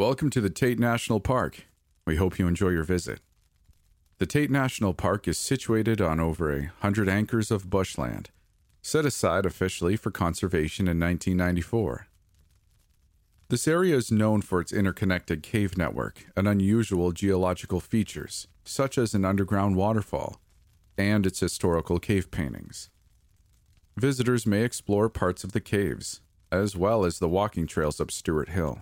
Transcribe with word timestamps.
Welcome 0.00 0.30
to 0.30 0.40
the 0.40 0.48
Tate 0.48 0.78
National 0.78 1.20
Park. 1.20 1.66
We 2.06 2.16
hope 2.16 2.38
you 2.38 2.48
enjoy 2.48 2.70
your 2.70 2.84
visit. 2.84 3.20
The 4.16 4.24
Tate 4.24 4.50
National 4.50 4.94
Park 4.94 5.28
is 5.28 5.36
situated 5.36 6.00
on 6.00 6.18
over 6.18 6.50
a 6.50 6.72
hundred 6.80 7.10
acres 7.10 7.50
of 7.50 7.68
bushland, 7.68 8.30
set 8.80 9.04
aside 9.04 9.44
officially 9.44 9.96
for 9.96 10.10
conservation 10.10 10.88
in 10.88 10.98
1994. 10.98 12.06
This 13.50 13.68
area 13.68 13.94
is 13.94 14.10
known 14.10 14.40
for 14.40 14.62
its 14.62 14.72
interconnected 14.72 15.42
cave 15.42 15.76
network 15.76 16.24
and 16.34 16.48
unusual 16.48 17.12
geological 17.12 17.78
features, 17.78 18.48
such 18.64 18.96
as 18.96 19.12
an 19.12 19.26
underground 19.26 19.76
waterfall, 19.76 20.40
and 20.96 21.26
its 21.26 21.40
historical 21.40 21.98
cave 21.98 22.30
paintings. 22.30 22.88
Visitors 23.98 24.46
may 24.46 24.62
explore 24.62 25.10
parts 25.10 25.44
of 25.44 25.52
the 25.52 25.60
caves, 25.60 26.22
as 26.50 26.74
well 26.74 27.04
as 27.04 27.18
the 27.18 27.28
walking 27.28 27.66
trails 27.66 28.00
up 28.00 28.10
Stewart 28.10 28.48
Hill. 28.48 28.80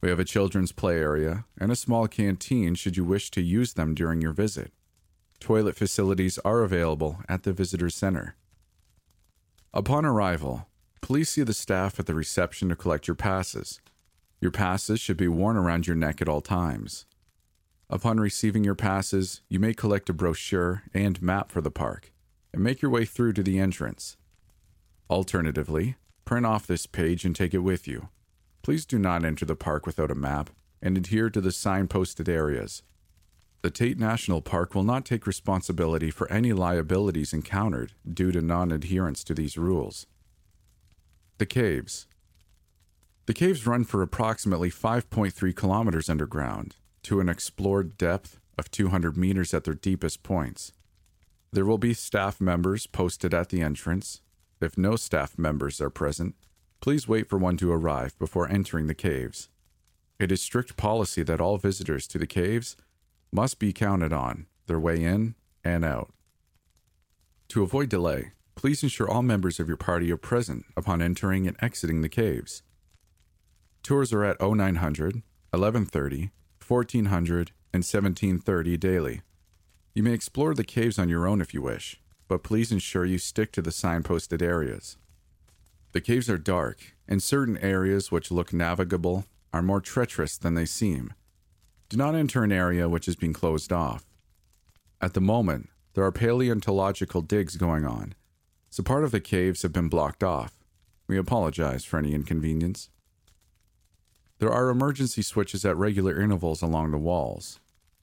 We 0.00 0.08
have 0.08 0.18
a 0.18 0.24
children's 0.24 0.72
play 0.72 0.98
area 0.98 1.44
and 1.58 1.70
a 1.70 1.76
small 1.76 2.08
canteen 2.08 2.74
should 2.74 2.96
you 2.96 3.04
wish 3.04 3.30
to 3.32 3.42
use 3.42 3.74
them 3.74 3.94
during 3.94 4.22
your 4.22 4.32
visit. 4.32 4.72
Toilet 5.40 5.76
facilities 5.76 6.38
are 6.38 6.62
available 6.62 7.18
at 7.28 7.42
the 7.42 7.52
Visitor 7.52 7.90
Center. 7.90 8.36
Upon 9.72 10.04
arrival, 10.04 10.66
please 11.00 11.28
see 11.28 11.42
the 11.42 11.54
staff 11.54 12.00
at 12.00 12.06
the 12.06 12.14
reception 12.14 12.68
to 12.70 12.76
collect 12.76 13.08
your 13.08 13.14
passes. 13.14 13.80
Your 14.40 14.50
passes 14.50 15.00
should 15.00 15.16
be 15.16 15.28
worn 15.28 15.56
around 15.56 15.86
your 15.86 15.96
neck 15.96 16.22
at 16.22 16.28
all 16.28 16.40
times. 16.40 17.04
Upon 17.90 18.20
receiving 18.20 18.64
your 18.64 18.74
passes, 18.74 19.42
you 19.48 19.58
may 19.58 19.74
collect 19.74 20.08
a 20.08 20.14
brochure 20.14 20.84
and 20.94 21.20
map 21.20 21.50
for 21.50 21.60
the 21.60 21.70
park 21.70 22.12
and 22.52 22.62
make 22.62 22.80
your 22.80 22.90
way 22.90 23.04
through 23.04 23.34
to 23.34 23.42
the 23.42 23.58
entrance. 23.58 24.16
Alternatively, 25.10 25.96
print 26.24 26.46
off 26.46 26.66
this 26.66 26.86
page 26.86 27.24
and 27.24 27.34
take 27.34 27.52
it 27.52 27.58
with 27.58 27.86
you. 27.86 28.08
Please 28.62 28.84
do 28.84 28.98
not 28.98 29.24
enter 29.24 29.44
the 29.44 29.56
park 29.56 29.86
without 29.86 30.10
a 30.10 30.14
map 30.14 30.50
and 30.82 30.96
adhere 30.96 31.30
to 31.30 31.40
the 31.40 31.50
signposted 31.50 32.28
areas. 32.28 32.82
The 33.62 33.70
Tate 33.70 33.98
National 33.98 34.40
Park 34.40 34.74
will 34.74 34.84
not 34.84 35.04
take 35.04 35.26
responsibility 35.26 36.10
for 36.10 36.30
any 36.32 36.52
liabilities 36.52 37.34
encountered 37.34 37.92
due 38.10 38.32
to 38.32 38.40
non 38.40 38.72
adherence 38.72 39.22
to 39.24 39.34
these 39.34 39.58
rules. 39.58 40.06
The 41.38 41.46
Caves 41.46 42.06
The 43.26 43.34
caves 43.34 43.66
run 43.66 43.84
for 43.84 44.02
approximately 44.02 44.70
5.3 44.70 45.54
kilometers 45.54 46.08
underground 46.08 46.76
to 47.02 47.20
an 47.20 47.28
explored 47.28 47.98
depth 47.98 48.40
of 48.56 48.70
200 48.70 49.16
meters 49.16 49.52
at 49.52 49.64
their 49.64 49.74
deepest 49.74 50.22
points. 50.22 50.72
There 51.52 51.66
will 51.66 51.78
be 51.78 51.94
staff 51.94 52.40
members 52.40 52.86
posted 52.86 53.34
at 53.34 53.48
the 53.48 53.62
entrance. 53.62 54.20
If 54.60 54.78
no 54.78 54.96
staff 54.96 55.38
members 55.38 55.80
are 55.80 55.90
present, 55.90 56.34
Please 56.80 57.06
wait 57.06 57.28
for 57.28 57.38
one 57.38 57.58
to 57.58 57.70
arrive 57.70 58.18
before 58.18 58.48
entering 58.48 58.86
the 58.86 58.94
caves. 58.94 59.50
It 60.18 60.32
is 60.32 60.40
strict 60.40 60.76
policy 60.78 61.22
that 61.22 61.40
all 61.40 61.58
visitors 61.58 62.06
to 62.08 62.18
the 62.18 62.26
caves 62.26 62.76
must 63.30 63.58
be 63.58 63.72
counted 63.72 64.12
on 64.12 64.46
their 64.66 64.80
way 64.80 65.02
in 65.02 65.34
and 65.62 65.84
out. 65.84 66.12
To 67.48 67.62
avoid 67.62 67.90
delay, 67.90 68.32
please 68.54 68.82
ensure 68.82 69.08
all 69.10 69.22
members 69.22 69.60
of 69.60 69.68
your 69.68 69.76
party 69.76 70.10
are 70.10 70.16
present 70.16 70.64
upon 70.76 71.02
entering 71.02 71.46
and 71.46 71.56
exiting 71.62 72.00
the 72.00 72.08
caves. 72.08 72.62
Tours 73.82 74.12
are 74.12 74.24
at 74.24 74.40
0900, 74.40 75.22
1130, 75.50 76.30
1400, 76.66 77.52
and 77.72 77.84
1730 77.84 78.76
daily. 78.76 79.20
You 79.94 80.02
may 80.02 80.12
explore 80.12 80.54
the 80.54 80.64
caves 80.64 80.98
on 80.98 81.08
your 81.08 81.26
own 81.26 81.40
if 81.40 81.52
you 81.52 81.60
wish, 81.60 82.00
but 82.28 82.42
please 82.42 82.72
ensure 82.72 83.04
you 83.04 83.18
stick 83.18 83.52
to 83.52 83.62
the 83.62 83.70
signposted 83.70 84.40
areas. 84.40 84.96
The 85.92 86.00
caves 86.00 86.30
are 86.30 86.38
dark, 86.38 86.94
and 87.08 87.22
certain 87.22 87.58
areas 87.58 88.12
which 88.12 88.30
look 88.30 88.52
navigable 88.52 89.24
are 89.52 89.62
more 89.62 89.80
treacherous 89.80 90.38
than 90.38 90.54
they 90.54 90.66
seem. 90.66 91.12
Do 91.88 91.96
not 91.96 92.14
enter 92.14 92.44
an 92.44 92.52
area 92.52 92.88
which 92.88 93.08
is 93.08 93.16
being 93.16 93.32
closed 93.32 93.72
off. 93.72 94.04
At 95.00 95.14
the 95.14 95.20
moment, 95.20 95.68
there 95.94 96.04
are 96.04 96.12
paleontological 96.12 97.22
digs 97.22 97.56
going 97.56 97.84
on, 97.84 98.14
so 98.68 98.84
part 98.84 99.02
of 99.02 99.10
the 99.10 99.20
caves 99.20 99.62
have 99.62 99.72
been 99.72 99.88
blocked 99.88 100.22
off. 100.22 100.54
We 101.08 101.18
apologize 101.18 101.84
for 101.84 101.98
any 101.98 102.14
inconvenience. 102.14 102.90
There 104.38 104.52
are 104.52 104.70
emergency 104.70 105.22
switches 105.22 105.64
at 105.64 105.76
regular 105.76 106.20
intervals 106.20 106.62
along 106.62 106.92
the 106.92 106.98
walls. 106.98 107.58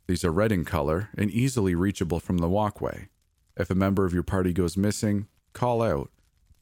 These 0.08 0.26
are 0.26 0.32
red 0.32 0.52
in 0.52 0.66
color 0.66 1.10
and 1.18 1.32
easily 1.32 1.74
reachable 1.74 2.20
from 2.20 2.40
the 2.40 2.50
walkway. 2.50 3.08
If 3.56 3.70
a 3.70 3.76
member 3.76 4.06
of 4.06 4.14
your 4.14 4.24
party 4.24 4.52
goes 4.52 4.76
missing, 4.76 5.28
call 5.54 5.82
out 5.82 6.12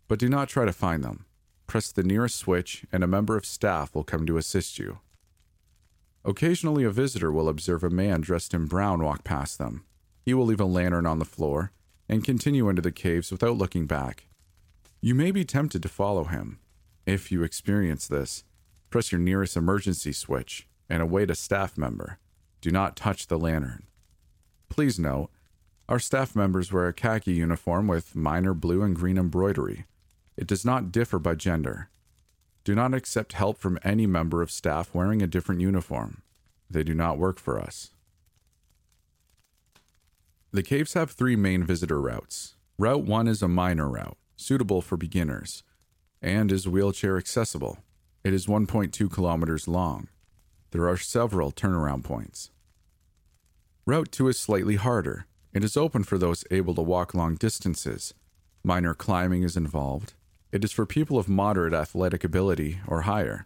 but 0.08 0.20
do 0.20 0.30
not 0.30 0.50
try 0.50 0.66
to 0.66 0.74
find 0.74 1.04
them. 1.04 1.26
Press 1.68 1.92
the 1.92 2.04
nearest 2.04 2.36
switch, 2.36 2.86
and 2.92 3.04
a 3.04 3.08
member 3.08 3.36
of 3.36 3.46
staff 3.46 3.96
will 3.96 4.04
come 4.04 4.26
to 4.26 4.38
assist 4.38 4.78
you. 4.78 5.00
Occasionally, 6.24 6.84
a 6.84 6.92
visitor 6.92 7.32
will 7.32 7.50
observe 7.50 7.84
a 7.84 7.90
man 7.90 8.22
dressed 8.22 8.54
in 8.54 8.66
brown 8.66 9.04
walk 9.04 9.24
past 9.24 9.58
them. 9.58 9.86
He 10.26 10.34
will 10.34 10.46
leave 10.46 10.60
a 10.60 10.66
lantern 10.66 11.06
on 11.06 11.20
the 11.20 11.26
floor 11.26 11.72
and 12.10 12.24
continue 12.24 12.70
into 12.70 12.82
the 12.82 12.92
caves 12.92 13.32
without 13.32 13.58
looking 13.58 13.86
back. 13.86 14.26
You 15.02 15.14
may 15.14 15.32
be 15.32 15.46
tempted 15.46 15.84
to 15.84 15.90
follow 15.90 16.24
him. 16.24 16.60
If 17.06 17.32
you 17.32 17.44
experience 17.44 18.08
this, 18.08 18.44
press 18.90 19.12
your 19.12 19.22
nearest 19.22 19.56
emergency 19.56 20.12
switch 20.12 20.68
and 20.90 21.02
await 21.02 21.30
a 21.30 21.36
staff 21.36 21.78
member. 21.78 22.18
Do 22.62 22.72
not 22.72 22.96
touch 22.96 23.28
the 23.28 23.38
lantern. 23.38 23.84
Please 24.70 24.98
note, 24.98 25.30
our 25.88 26.00
staff 26.00 26.36
members 26.36 26.72
wear 26.72 26.88
a 26.88 26.94
khaki 26.94 27.34
uniform 27.34 27.88
with 27.88 28.16
minor 28.16 28.56
blue 28.56 28.82
and 28.82 28.96
green 28.96 29.20
embroidery. 29.20 29.86
It 30.38 30.48
does 30.48 30.66
not 30.66 30.92
differ 30.92 31.20
by 31.20 31.36
gender. 31.36 31.90
Do 32.64 32.76
not 32.76 32.94
accept 32.94 33.34
help 33.34 33.58
from 33.58 33.80
any 33.84 34.08
member 34.08 34.42
of 34.42 34.52
staff 34.52 34.94
wearing 34.94 35.22
a 35.22 35.28
different 35.28 35.62
uniform. 35.62 36.24
They 36.70 36.84
do 36.84 36.94
not 36.94 37.18
work 37.18 37.40
for 37.40 37.60
us. 37.60 37.92
The 40.52 40.64
caves 40.64 40.94
have 40.94 41.12
three 41.12 41.36
main 41.36 41.64
visitor 41.64 42.02
routes. 42.02 42.56
Route 42.78 43.04
1 43.04 43.28
is 43.28 43.42
a 43.42 43.48
minor 43.48 43.90
route, 43.90 44.18
suitable 44.36 44.82
for 44.82 44.98
beginners, 44.98 45.64
and 46.22 46.52
is 46.52 46.68
wheelchair 46.68 47.18
accessible. 47.18 47.78
It 48.24 48.34
is 48.34 48.48
1.2 48.48 49.12
kilometers 49.12 49.68
long. 49.68 50.08
There 50.72 50.90
are 50.90 50.98
several 50.98 51.52
turnaround 51.52 52.04
points. 52.04 52.52
Route 53.86 54.12
2 54.12 54.30
is 54.30 54.40
slightly 54.40 54.76
harder. 54.76 55.28
It 55.54 55.64
is 55.64 55.78
open 55.78 56.04
for 56.04 56.18
those 56.18 56.44
able 56.50 56.74
to 56.76 56.82
walk 56.82 57.14
long 57.14 57.36
distances. 57.36 58.14
Minor 58.64 58.94
climbing 58.94 59.44
is 59.44 59.56
involved, 59.56 60.14
it 60.56 60.64
is 60.64 60.72
for 60.72 60.86
people 60.86 61.18
of 61.18 61.28
moderate 61.28 61.74
athletic 61.74 62.24
ability 62.24 62.80
or 62.88 63.02
higher. 63.02 63.46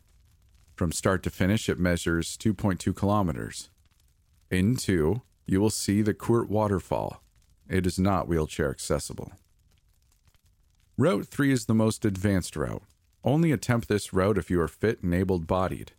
From 0.76 0.92
start 0.92 1.24
to 1.24 1.32
finish, 1.32 1.68
it 1.68 1.80
measures 1.80 2.38
2.2 2.38 2.96
kilometers. 2.96 3.72
In 4.52 4.76
2, 4.76 5.24
you 5.48 5.60
will 5.60 5.72
see 5.72 6.04
the 6.04 6.14
Court 6.14 6.52
Waterfall. 6.52 7.24
It 7.68 7.88
is 7.88 7.98
not 7.98 8.28
wheelchair 8.28 8.70
accessible. 8.70 9.32
Route 11.00 11.26
3 11.26 11.52
is 11.52 11.66
the 11.66 11.74
most 11.74 12.06
advanced 12.06 12.56
route. 12.56 12.84
Only 13.24 13.52
attempt 13.52 13.88
this 13.88 14.14
route 14.14 14.38
if 14.38 14.52
you 14.52 14.62
are 14.62 14.68
fit 14.68 15.02
and 15.02 15.12
able 15.12 15.40
bodied. 15.40 15.94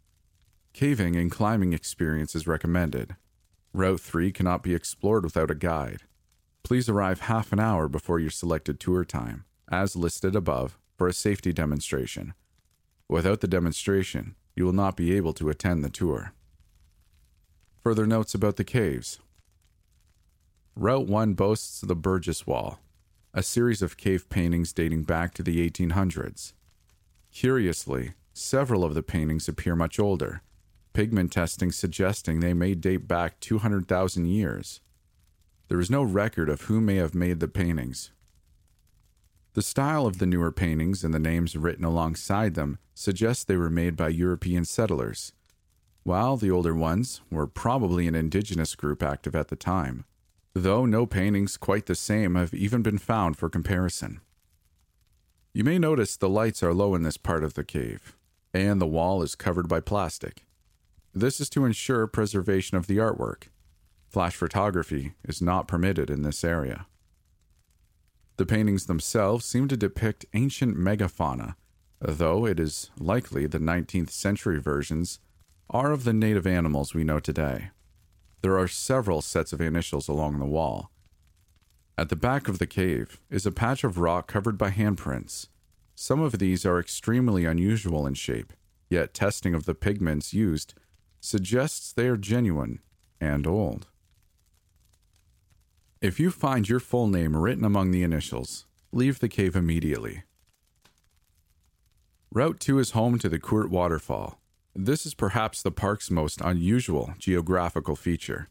Caving 0.72 1.16
and 1.16 1.28
climbing 1.28 1.72
experience 1.72 2.36
is 2.36 2.46
recommended. 2.46 3.16
Route 3.72 4.00
3 4.00 4.30
cannot 4.30 4.62
be 4.62 4.76
explored 4.76 5.24
without 5.24 5.50
a 5.50 5.56
guide. 5.56 6.02
Please 6.62 6.88
arrive 6.88 7.22
half 7.22 7.52
an 7.52 7.58
hour 7.58 7.88
before 7.88 8.20
your 8.20 8.30
selected 8.30 8.78
tour 8.78 9.04
time, 9.04 9.44
as 9.72 9.96
listed 9.96 10.36
above, 10.36 10.78
for 11.00 11.08
a 11.08 11.14
safety 11.14 11.50
demonstration. 11.50 12.34
Without 13.08 13.40
the 13.40 13.48
demonstration, 13.48 14.34
you 14.54 14.66
will 14.66 14.74
not 14.74 14.98
be 14.98 15.16
able 15.16 15.32
to 15.32 15.48
attend 15.48 15.82
the 15.82 15.88
tour. 15.88 16.34
Further 17.82 18.06
notes 18.06 18.34
about 18.34 18.56
the 18.56 18.64
caves 18.64 19.18
Route 20.76 21.06
1 21.06 21.32
boasts 21.32 21.80
the 21.80 21.94
Burgess 21.94 22.46
Wall, 22.46 22.80
a 23.32 23.42
series 23.42 23.80
of 23.80 23.96
cave 23.96 24.28
paintings 24.28 24.74
dating 24.74 25.04
back 25.04 25.32
to 25.32 25.42
the 25.42 25.66
1800s. 25.70 26.52
Curiously, 27.32 28.12
several 28.34 28.84
of 28.84 28.92
the 28.92 29.02
paintings 29.02 29.48
appear 29.48 29.74
much 29.74 29.98
older, 29.98 30.42
pigment 30.92 31.32
testing 31.32 31.72
suggesting 31.72 32.40
they 32.40 32.52
may 32.52 32.74
date 32.74 33.08
back 33.08 33.40
200,000 33.40 34.26
years. 34.26 34.82
There 35.68 35.80
is 35.80 35.90
no 35.90 36.02
record 36.02 36.50
of 36.50 36.60
who 36.64 36.78
may 36.78 36.96
have 36.96 37.14
made 37.14 37.40
the 37.40 37.48
paintings, 37.48 38.10
The 39.54 39.62
style 39.62 40.06
of 40.06 40.18
the 40.18 40.26
newer 40.26 40.52
paintings 40.52 41.02
and 41.02 41.12
the 41.12 41.18
names 41.18 41.56
written 41.56 41.84
alongside 41.84 42.54
them 42.54 42.78
suggest 42.94 43.48
they 43.48 43.56
were 43.56 43.70
made 43.70 43.96
by 43.96 44.08
European 44.08 44.64
settlers, 44.64 45.32
while 46.04 46.36
the 46.36 46.50
older 46.50 46.74
ones 46.74 47.20
were 47.30 47.46
probably 47.46 48.06
an 48.06 48.14
indigenous 48.14 48.76
group 48.76 49.02
active 49.02 49.34
at 49.34 49.48
the 49.48 49.56
time, 49.56 50.04
though 50.54 50.86
no 50.86 51.04
paintings 51.04 51.56
quite 51.56 51.86
the 51.86 51.94
same 51.96 52.36
have 52.36 52.54
even 52.54 52.82
been 52.82 52.98
found 52.98 53.36
for 53.36 53.48
comparison. 53.48 54.20
You 55.52 55.64
may 55.64 55.78
notice 55.78 56.16
the 56.16 56.28
lights 56.28 56.62
are 56.62 56.72
low 56.72 56.94
in 56.94 57.02
this 57.02 57.16
part 57.16 57.42
of 57.42 57.54
the 57.54 57.64
cave, 57.64 58.16
and 58.54 58.80
the 58.80 58.86
wall 58.86 59.20
is 59.20 59.34
covered 59.34 59.68
by 59.68 59.80
plastic. 59.80 60.44
This 61.12 61.40
is 61.40 61.50
to 61.50 61.64
ensure 61.64 62.06
preservation 62.06 62.76
of 62.76 62.86
the 62.86 62.98
artwork. 62.98 63.48
Flash 64.08 64.36
photography 64.36 65.14
is 65.24 65.42
not 65.42 65.66
permitted 65.66 66.08
in 66.08 66.22
this 66.22 66.44
area. 66.44 66.86
The 68.40 68.46
paintings 68.46 68.86
themselves 68.86 69.44
seem 69.44 69.68
to 69.68 69.76
depict 69.76 70.24
ancient 70.32 70.74
megafauna, 70.74 71.56
though 72.00 72.46
it 72.46 72.58
is 72.58 72.90
likely 72.98 73.46
the 73.46 73.58
19th 73.58 74.08
century 74.08 74.58
versions 74.58 75.18
are 75.68 75.92
of 75.92 76.04
the 76.04 76.14
native 76.14 76.46
animals 76.46 76.94
we 76.94 77.04
know 77.04 77.20
today. 77.20 77.68
There 78.40 78.58
are 78.58 78.66
several 78.66 79.20
sets 79.20 79.52
of 79.52 79.60
initials 79.60 80.08
along 80.08 80.38
the 80.38 80.46
wall. 80.46 80.90
At 81.98 82.08
the 82.08 82.16
back 82.16 82.48
of 82.48 82.58
the 82.58 82.66
cave 82.66 83.20
is 83.28 83.44
a 83.44 83.52
patch 83.52 83.84
of 83.84 83.98
rock 83.98 84.26
covered 84.26 84.56
by 84.56 84.70
handprints. 84.70 85.48
Some 85.94 86.20
of 86.20 86.38
these 86.38 86.64
are 86.64 86.80
extremely 86.80 87.44
unusual 87.44 88.06
in 88.06 88.14
shape, 88.14 88.54
yet 88.88 89.12
testing 89.12 89.52
of 89.54 89.66
the 89.66 89.74
pigments 89.74 90.32
used 90.32 90.72
suggests 91.20 91.92
they 91.92 92.08
are 92.08 92.16
genuine 92.16 92.80
and 93.20 93.46
old. 93.46 93.89
If 96.02 96.18
you 96.18 96.30
find 96.30 96.66
your 96.66 96.80
full 96.80 97.08
name 97.08 97.36
written 97.36 97.62
among 97.62 97.90
the 97.90 98.02
initials, 98.02 98.64
leave 98.90 99.18
the 99.18 99.28
cave 99.28 99.54
immediately. 99.54 100.22
Route 102.32 102.58
2 102.58 102.78
is 102.78 102.92
home 102.92 103.18
to 103.18 103.28
the 103.28 103.38
Koort 103.38 103.68
Waterfall. 103.68 104.40
This 104.74 105.04
is 105.04 105.12
perhaps 105.12 105.60
the 105.60 105.70
park's 105.70 106.10
most 106.10 106.40
unusual 106.40 107.12
geographical 107.18 107.96
feature. 107.96 108.48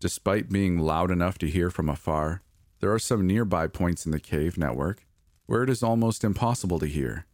Despite 0.00 0.50
being 0.50 0.78
loud 0.78 1.10
enough 1.10 1.38
to 1.38 1.48
hear 1.48 1.70
from 1.70 1.88
afar, 1.88 2.42
there 2.80 2.92
are 2.92 2.98
some 2.98 3.26
nearby 3.26 3.68
points 3.68 4.04
in 4.04 4.12
the 4.12 4.20
cave 4.20 4.58
network 4.58 5.06
where 5.46 5.62
it 5.62 5.70
is 5.70 5.82
almost 5.82 6.24
impossible 6.24 6.78
to 6.78 6.86
hear. 6.86 7.24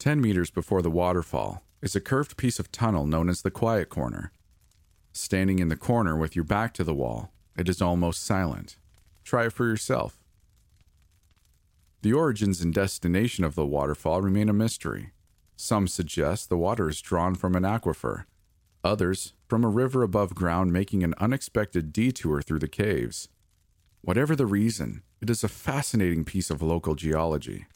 10 0.00 0.20
meters 0.20 0.50
before 0.50 0.82
the 0.82 0.90
waterfall, 0.90 1.62
is 1.80 1.94
a 1.94 2.00
curved 2.00 2.36
piece 2.36 2.58
of 2.58 2.72
tunnel 2.72 3.06
known 3.06 3.28
as 3.28 3.42
the 3.42 3.52
Quiet 3.52 3.88
Corner. 3.88 4.32
Standing 5.12 5.60
in 5.60 5.68
the 5.68 5.76
corner 5.76 6.16
with 6.16 6.34
your 6.34 6.44
back 6.44 6.74
to 6.74 6.82
the 6.82 6.92
wall, 6.92 7.30
it 7.56 7.68
is 7.68 7.80
almost 7.80 8.24
silent. 8.24 8.78
Try 9.30 9.46
it 9.46 9.52
for 9.52 9.64
yourself. 9.64 10.18
The 12.02 12.12
origins 12.12 12.62
and 12.62 12.74
destination 12.74 13.44
of 13.44 13.54
the 13.54 13.64
waterfall 13.64 14.22
remain 14.22 14.48
a 14.48 14.52
mystery. 14.52 15.12
Some 15.54 15.86
suggest 15.86 16.48
the 16.48 16.56
water 16.56 16.88
is 16.88 17.00
drawn 17.00 17.36
from 17.36 17.54
an 17.54 17.62
aquifer, 17.62 18.24
others 18.82 19.34
from 19.46 19.62
a 19.62 19.68
river 19.68 20.02
above 20.02 20.34
ground 20.34 20.72
making 20.72 21.04
an 21.04 21.14
unexpected 21.18 21.92
detour 21.92 22.42
through 22.42 22.58
the 22.58 22.66
caves. 22.66 23.28
Whatever 24.00 24.34
the 24.34 24.46
reason, 24.46 25.04
it 25.20 25.30
is 25.30 25.44
a 25.44 25.48
fascinating 25.48 26.24
piece 26.24 26.50
of 26.50 26.60
local 26.60 26.96
geology. 26.96 27.66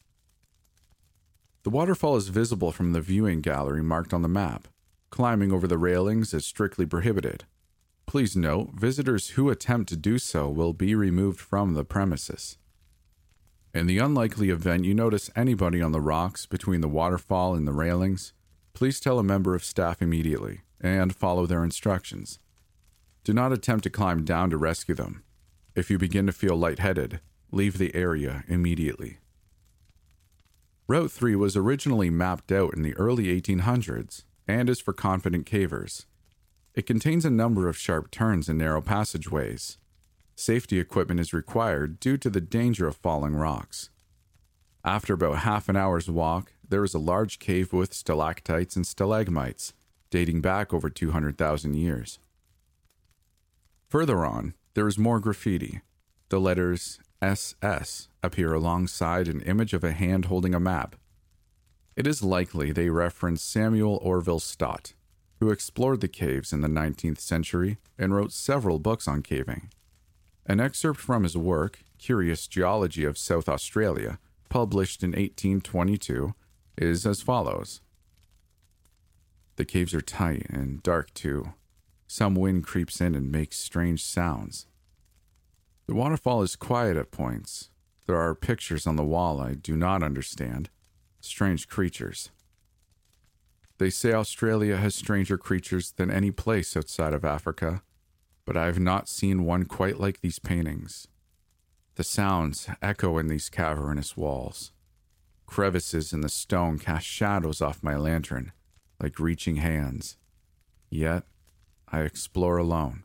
The 1.62 1.70
waterfall 1.70 2.16
is 2.16 2.30
visible 2.30 2.72
from 2.72 2.94
the 2.94 3.00
viewing 3.00 3.42
gallery 3.42 3.84
marked 3.84 4.12
on 4.12 4.22
the 4.22 4.28
map. 4.28 4.66
Climbing 5.10 5.52
over 5.52 5.68
the 5.68 5.78
railings 5.78 6.34
is 6.34 6.44
strictly 6.44 6.84
prohibited. 6.84 7.44
Please 8.06 8.36
note, 8.36 8.70
visitors 8.74 9.30
who 9.30 9.50
attempt 9.50 9.88
to 9.88 9.96
do 9.96 10.18
so 10.18 10.48
will 10.48 10.72
be 10.72 10.94
removed 10.94 11.40
from 11.40 11.74
the 11.74 11.84
premises. 11.84 12.58
In 13.72 13.86
the 13.86 13.98
unlikely 13.98 14.50
event 14.50 14.84
you 14.84 14.94
notice 14.94 15.30
anybody 15.34 15.82
on 15.82 15.90
the 15.90 16.00
rocks 16.00 16.46
between 16.46 16.80
the 16.80 16.88
waterfall 16.88 17.54
and 17.54 17.66
the 17.66 17.72
railings, 17.72 18.32
please 18.72 19.00
tell 19.00 19.18
a 19.18 19.24
member 19.24 19.54
of 19.54 19.64
staff 19.64 20.00
immediately 20.00 20.60
and 20.80 21.14
follow 21.14 21.46
their 21.46 21.64
instructions. 21.64 22.38
Do 23.24 23.32
not 23.32 23.52
attempt 23.52 23.82
to 23.84 23.90
climb 23.90 24.24
down 24.24 24.50
to 24.50 24.56
rescue 24.56 24.94
them. 24.94 25.24
If 25.74 25.90
you 25.90 25.98
begin 25.98 26.26
to 26.26 26.32
feel 26.32 26.56
lightheaded, 26.56 27.20
leave 27.50 27.78
the 27.78 27.94
area 27.96 28.44
immediately. 28.46 29.18
Route 30.86 31.10
3 31.10 31.34
was 31.34 31.56
originally 31.56 32.10
mapped 32.10 32.52
out 32.52 32.74
in 32.74 32.82
the 32.82 32.94
early 32.94 33.24
1800s 33.40 34.24
and 34.46 34.68
is 34.68 34.80
for 34.80 34.92
confident 34.92 35.46
cavers. 35.46 36.04
It 36.74 36.86
contains 36.86 37.24
a 37.24 37.30
number 37.30 37.68
of 37.68 37.78
sharp 37.78 38.10
turns 38.10 38.48
and 38.48 38.58
narrow 38.58 38.80
passageways. 38.80 39.78
Safety 40.34 40.80
equipment 40.80 41.20
is 41.20 41.32
required 41.32 42.00
due 42.00 42.16
to 42.16 42.28
the 42.28 42.40
danger 42.40 42.88
of 42.88 42.96
falling 42.96 43.36
rocks. 43.36 43.90
After 44.84 45.14
about 45.14 45.38
half 45.38 45.68
an 45.68 45.76
hour's 45.76 46.10
walk, 46.10 46.52
there 46.68 46.82
is 46.82 46.94
a 46.94 46.98
large 46.98 47.38
cave 47.38 47.72
with 47.72 47.94
stalactites 47.94 48.74
and 48.74 48.84
stalagmites, 48.86 49.72
dating 50.10 50.40
back 50.40 50.74
over 50.74 50.90
200,000 50.90 51.74
years. 51.74 52.18
Further 53.88 54.26
on, 54.26 54.54
there 54.74 54.88
is 54.88 54.98
more 54.98 55.20
graffiti. 55.20 55.80
The 56.28 56.40
letters 56.40 56.98
SS 57.22 58.08
appear 58.22 58.52
alongside 58.52 59.28
an 59.28 59.40
image 59.42 59.72
of 59.72 59.84
a 59.84 59.92
hand 59.92 60.24
holding 60.24 60.54
a 60.54 60.60
map. 60.60 60.96
It 61.94 62.06
is 62.08 62.22
likely 62.24 62.72
they 62.72 62.88
reference 62.88 63.42
Samuel 63.42 64.00
Orville 64.02 64.40
Stott, 64.40 64.94
who 65.44 65.50
explored 65.50 66.00
the 66.00 66.08
caves 66.08 66.54
in 66.54 66.62
the 66.62 66.68
19th 66.68 67.20
century 67.20 67.76
and 67.98 68.14
wrote 68.14 68.32
several 68.32 68.78
books 68.78 69.06
on 69.06 69.20
caving. 69.20 69.68
An 70.46 70.58
excerpt 70.58 70.98
from 70.98 71.22
his 71.22 71.36
work, 71.36 71.80
Curious 71.98 72.46
Geology 72.46 73.04
of 73.04 73.18
South 73.18 73.46
Australia, 73.46 74.18
published 74.48 75.02
in 75.02 75.10
1822, 75.10 76.34
is 76.78 77.04
as 77.04 77.20
follows 77.20 77.82
The 79.56 79.66
caves 79.66 79.92
are 79.92 80.00
tight 80.00 80.46
and 80.48 80.82
dark 80.82 81.12
too. 81.12 81.52
Some 82.06 82.34
wind 82.34 82.64
creeps 82.64 83.02
in 83.02 83.14
and 83.14 83.30
makes 83.30 83.58
strange 83.58 84.02
sounds. 84.02 84.66
The 85.86 85.94
waterfall 85.94 86.40
is 86.40 86.56
quiet 86.56 86.96
at 86.96 87.10
points. 87.10 87.68
There 88.06 88.16
are 88.16 88.34
pictures 88.34 88.86
on 88.86 88.96
the 88.96 89.04
wall 89.04 89.42
I 89.42 89.52
do 89.52 89.76
not 89.76 90.02
understand. 90.02 90.70
Strange 91.20 91.68
creatures. 91.68 92.30
They 93.78 93.90
say 93.90 94.12
Australia 94.12 94.76
has 94.76 94.94
stranger 94.94 95.36
creatures 95.36 95.92
than 95.92 96.10
any 96.10 96.30
place 96.30 96.76
outside 96.76 97.12
of 97.12 97.24
Africa, 97.24 97.82
but 98.44 98.56
I 98.56 98.66
have 98.66 98.78
not 98.78 99.08
seen 99.08 99.44
one 99.44 99.64
quite 99.64 99.98
like 99.98 100.20
these 100.20 100.38
paintings. 100.38 101.08
The 101.96 102.04
sounds 102.04 102.68
echo 102.82 103.18
in 103.18 103.28
these 103.28 103.48
cavernous 103.48 104.16
walls. 104.16 104.72
Crevices 105.46 106.12
in 106.12 106.20
the 106.20 106.28
stone 106.28 106.78
cast 106.78 107.06
shadows 107.06 107.60
off 107.60 107.82
my 107.82 107.96
lantern, 107.96 108.52
like 109.00 109.18
reaching 109.18 109.56
hands. 109.56 110.16
Yet, 110.90 111.24
I 111.88 112.00
explore 112.00 112.58
alone. 112.58 113.04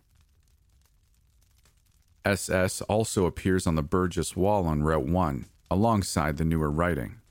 SS 2.25 2.81
also 2.81 3.25
appears 3.25 3.65
on 3.65 3.75
the 3.75 3.81
Burgess 3.81 4.35
Wall 4.35 4.67
on 4.67 4.83
Route 4.83 5.07
1, 5.07 5.45
alongside 5.71 6.37
the 6.37 6.45
newer 6.45 6.69
writing. 6.69 7.21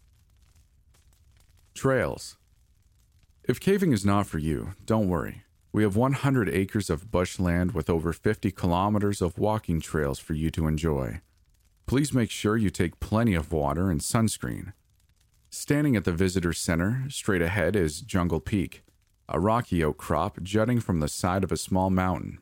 Trails. 1.75 2.38
If 3.49 3.61
caving 3.61 3.93
is 3.93 4.05
not 4.05 4.27
for 4.27 4.37
you, 4.37 4.75
don't 4.85 5.09
worry. 5.09 5.45
We 5.73 5.83
have 5.83 5.97
100 5.97 6.51
acres 6.51 6.91
of 6.91 7.11
bushland 7.11 7.73
with 7.73 7.89
over 7.89 8.13
50 8.13 8.51
kilometers 8.51 9.23
of 9.23 9.39
walking 9.39 9.81
trails 9.81 10.19
for 10.19 10.35
you 10.35 10.51
to 10.51 10.67
enjoy. 10.67 11.23
Please 11.87 12.13
make 12.13 12.31
sure 12.31 12.59
you 12.59 12.69
take 12.69 13.01
plenty 13.01 13.35
of 13.35 13.51
water 13.51 13.91
and 13.91 14.03
sunscreen. 14.03 14.75
Standing 15.49 15.97
at 15.97 16.05
the 16.05 16.13
visitor 16.13 16.53
center, 16.53 17.05
straight 17.09 17.41
ahead 17.41 17.75
is 17.75 18.03
Jungle 18.03 18.41
Peak, 18.41 18.83
a 19.31 19.41
rocky 19.41 19.83
outcrop 19.83 20.43
jutting 20.43 20.79
from 20.79 21.01
the 21.01 21.09
side 21.09 21.43
of 21.43 21.51
a 21.51 21.57
small 21.57 21.89
mountain. 21.89 22.41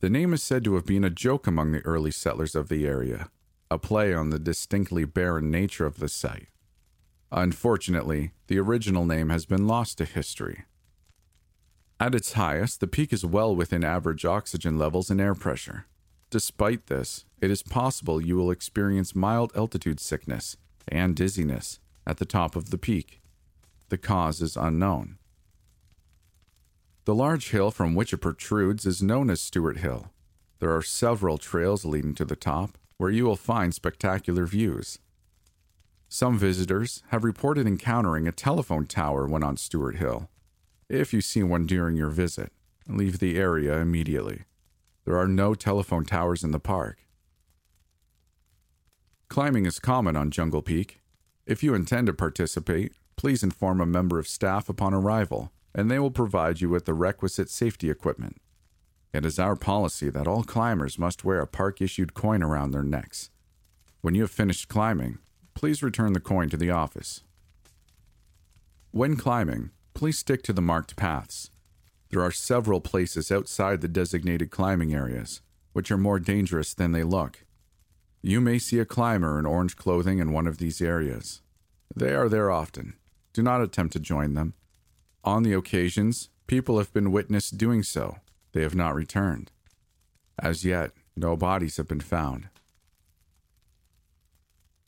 The 0.00 0.10
name 0.10 0.34
is 0.34 0.42
said 0.42 0.62
to 0.64 0.74
have 0.74 0.84
been 0.84 1.04
a 1.04 1.10
joke 1.10 1.46
among 1.46 1.72
the 1.72 1.86
early 1.86 2.10
settlers 2.10 2.54
of 2.54 2.68
the 2.68 2.86
area, 2.86 3.30
a 3.70 3.78
play 3.78 4.12
on 4.12 4.28
the 4.28 4.38
distinctly 4.38 5.06
barren 5.06 5.50
nature 5.50 5.86
of 5.86 6.00
the 6.00 6.10
site. 6.10 6.48
Unfortunately, 7.34 8.32
the 8.48 8.58
original 8.58 9.06
name 9.06 9.30
has 9.30 9.46
been 9.46 9.66
lost 9.66 9.96
to 9.96 10.04
history. 10.04 10.64
At 11.98 12.14
its 12.14 12.34
highest, 12.34 12.80
the 12.80 12.86
peak 12.86 13.10
is 13.10 13.24
well 13.24 13.56
within 13.56 13.82
average 13.82 14.26
oxygen 14.26 14.78
levels 14.78 15.08
and 15.08 15.18
air 15.18 15.34
pressure. 15.34 15.86
Despite 16.28 16.88
this, 16.88 17.24
it 17.40 17.50
is 17.50 17.62
possible 17.62 18.20
you 18.20 18.36
will 18.36 18.50
experience 18.50 19.14
mild 19.14 19.50
altitude 19.56 19.98
sickness 19.98 20.58
and 20.88 21.16
dizziness 21.16 21.80
at 22.06 22.18
the 22.18 22.26
top 22.26 22.54
of 22.54 22.68
the 22.68 22.76
peak. 22.76 23.22
The 23.88 23.98
cause 23.98 24.42
is 24.42 24.56
unknown. 24.56 25.16
The 27.06 27.14
large 27.14 27.50
hill 27.50 27.70
from 27.70 27.94
which 27.94 28.12
it 28.12 28.18
protrudes 28.18 28.84
is 28.84 29.02
known 29.02 29.30
as 29.30 29.40
Stewart 29.40 29.78
Hill. 29.78 30.10
There 30.58 30.74
are 30.76 30.82
several 30.82 31.38
trails 31.38 31.86
leading 31.86 32.14
to 32.16 32.26
the 32.26 32.36
top 32.36 32.76
where 32.98 33.10
you 33.10 33.24
will 33.24 33.36
find 33.36 33.74
spectacular 33.74 34.44
views. 34.44 34.98
Some 36.14 36.36
visitors 36.36 37.02
have 37.08 37.24
reported 37.24 37.66
encountering 37.66 38.28
a 38.28 38.32
telephone 38.32 38.84
tower 38.84 39.26
when 39.26 39.42
on 39.42 39.56
Stewart 39.56 39.96
Hill. 39.96 40.28
If 40.86 41.14
you 41.14 41.22
see 41.22 41.42
one 41.42 41.64
during 41.64 41.96
your 41.96 42.10
visit, 42.10 42.52
leave 42.86 43.18
the 43.18 43.38
area 43.38 43.78
immediately. 43.78 44.42
There 45.06 45.16
are 45.16 45.26
no 45.26 45.54
telephone 45.54 46.04
towers 46.04 46.44
in 46.44 46.50
the 46.50 46.60
park. 46.60 46.98
Climbing 49.30 49.64
is 49.64 49.78
common 49.78 50.14
on 50.14 50.30
Jungle 50.30 50.60
Peak. 50.60 51.00
If 51.46 51.62
you 51.62 51.72
intend 51.72 52.08
to 52.08 52.12
participate, 52.12 52.92
please 53.16 53.42
inform 53.42 53.80
a 53.80 53.86
member 53.86 54.18
of 54.18 54.28
staff 54.28 54.68
upon 54.68 54.92
arrival, 54.92 55.50
and 55.74 55.90
they 55.90 55.98
will 55.98 56.10
provide 56.10 56.60
you 56.60 56.68
with 56.68 56.84
the 56.84 56.92
requisite 56.92 57.48
safety 57.48 57.88
equipment. 57.88 58.36
It 59.14 59.24
is 59.24 59.38
our 59.38 59.56
policy 59.56 60.10
that 60.10 60.28
all 60.28 60.44
climbers 60.44 60.98
must 60.98 61.24
wear 61.24 61.40
a 61.40 61.46
park 61.46 61.80
issued 61.80 62.12
coin 62.12 62.42
around 62.42 62.72
their 62.72 62.82
necks. 62.82 63.30
When 64.02 64.14
you 64.14 64.20
have 64.20 64.30
finished 64.30 64.68
climbing, 64.68 65.16
please 65.54 65.82
return 65.82 66.12
the 66.12 66.20
coin 66.20 66.48
to 66.50 66.56
the 66.56 66.70
office. 66.70 67.22
When 68.90 69.16
climbing, 69.16 69.70
please 69.94 70.18
stick 70.18 70.42
to 70.44 70.52
the 70.52 70.60
marked 70.60 70.96
paths. 70.96 71.50
There 72.10 72.22
are 72.22 72.30
several 72.30 72.80
places 72.80 73.32
outside 73.32 73.80
the 73.80 73.88
designated 73.88 74.50
climbing 74.50 74.94
areas, 74.94 75.40
which 75.72 75.90
are 75.90 75.96
more 75.96 76.18
dangerous 76.18 76.74
than 76.74 76.92
they 76.92 77.04
look. 77.04 77.44
You 78.20 78.40
may 78.40 78.58
see 78.58 78.78
a 78.78 78.84
climber 78.84 79.38
in 79.38 79.46
orange 79.46 79.76
clothing 79.76 80.18
in 80.18 80.32
one 80.32 80.46
of 80.46 80.58
these 80.58 80.80
areas. 80.80 81.40
They 81.94 82.14
are 82.14 82.28
there 82.28 82.50
often. 82.50 82.94
Do 83.32 83.42
not 83.42 83.62
attempt 83.62 83.94
to 83.94 84.00
join 84.00 84.34
them. 84.34 84.54
On 85.24 85.42
the 85.42 85.54
occasions, 85.54 86.28
people 86.46 86.78
have 86.78 86.92
been 86.92 87.12
witnessed 87.12 87.56
doing 87.56 87.82
so. 87.82 88.18
They 88.52 88.62
have 88.62 88.74
not 88.74 88.94
returned. 88.94 89.50
As 90.38 90.64
yet, 90.64 90.92
no 91.16 91.36
bodies 91.36 91.78
have 91.78 91.88
been 91.88 92.00
found. 92.00 92.48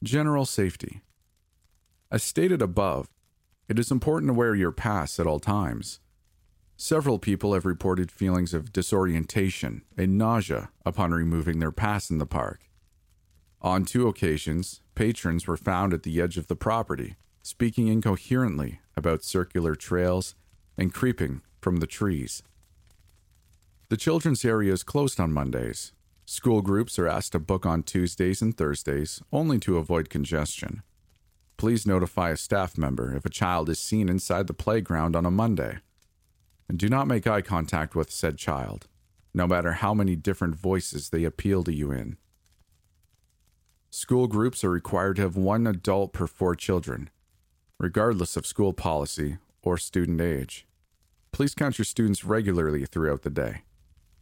General 0.03 0.45
safety. 0.45 1.03
As 2.11 2.23
stated 2.23 2.61
above, 2.61 3.09
it 3.69 3.79
is 3.79 3.91
important 3.91 4.29
to 4.29 4.35
wear 4.35 4.55
your 4.55 4.73
pass 4.73 5.19
at 5.19 5.27
all 5.27 5.41
times. 5.41 6.01
Several 6.77 7.19
people 7.19 7.55
have 7.55 7.65
reported 7.65 8.11
feelings 8.11 8.53
of 8.53 8.73
disorientation 8.73 9.83
and 9.97 10.19
nausea 10.19 10.71
upon 10.85 11.13
removing 11.13 11.59
their 11.59 11.73
pass 11.73 12.11
in 12.11 12.19
the 12.19 12.27
park. 12.27 12.61
On 13.63 13.85
two 13.85 14.09
occasions, 14.09 14.83
patrons 14.95 15.47
were 15.47 15.57
found 15.57 15.95
at 15.95 16.03
the 16.03 16.21
edge 16.21 16.37
of 16.37 16.49
the 16.49 16.57
property, 16.57 17.17
speaking 17.43 17.89
incoherently 17.89 18.81
about 18.97 19.25
circular 19.25 19.75
trails 19.75 20.35
and 20.77 20.93
creeping 20.93 21.41
from 21.63 21.77
the 21.77 21.87
trees. 21.87 22.43
The 23.89 23.97
children's 23.97 24.45
area 24.45 24.73
is 24.73 24.83
closed 24.83 25.19
on 25.19 25.33
Mondays. 25.33 25.93
School 26.26 26.62
groups 26.62 26.99
are 26.99 27.07
asked 27.07 27.33
to 27.33 27.38
book 27.38 27.66
on 27.66 27.83
Tuesdays 27.83 28.40
and 28.40 28.57
Thursdays 28.57 29.21
only 29.31 29.59
to 29.59 29.76
avoid 29.76 30.09
congestion. 30.09 30.83
Please 31.59 31.87
notify 31.87 32.31
a 32.31 32.37
staff 32.37 32.78
member 32.78 33.14
if 33.14 33.26
a 33.26 33.31
child 33.31 33.69
is 33.69 33.78
seen 33.78 34.09
inside 34.09 34.47
the 34.47 34.54
playground 34.54 35.14
on 35.14 35.26
a 35.26 35.31
Monday. 35.31 35.81
And 36.66 36.78
do 36.78 36.88
not 36.88 37.07
make 37.07 37.26
eye 37.26 37.43
contact 37.43 37.95
with 37.95 38.11
said 38.11 38.38
child, 38.38 38.87
no 39.35 39.47
matter 39.47 39.73
how 39.73 39.93
many 39.93 40.16
different 40.16 40.54
voices 40.54 41.11
they 41.11 41.25
appeal 41.25 41.62
to 41.64 41.75
you 41.75 41.93
in. 41.93 42.16
School 43.90 44.26
groups 44.26 44.64
are 44.64 44.71
required 44.71 45.16
to 45.16 45.23
have 45.23 45.37
one 45.37 45.66
adult 45.66 46.14
per 46.14 46.26
four 46.26 46.54
children, 46.54 47.11
regardless 47.78 48.35
of 48.35 48.47
school 48.47 48.73
policy 48.73 49.37
or 49.62 49.76
student 49.76 50.23
age. 50.23 50.66
Please 51.33 51.54
count 51.54 51.78
your 51.78 51.85
students 51.85 52.25
regularly 52.25 52.87
throughout 52.87 53.23
the 53.23 53.31
day. 53.31 53.62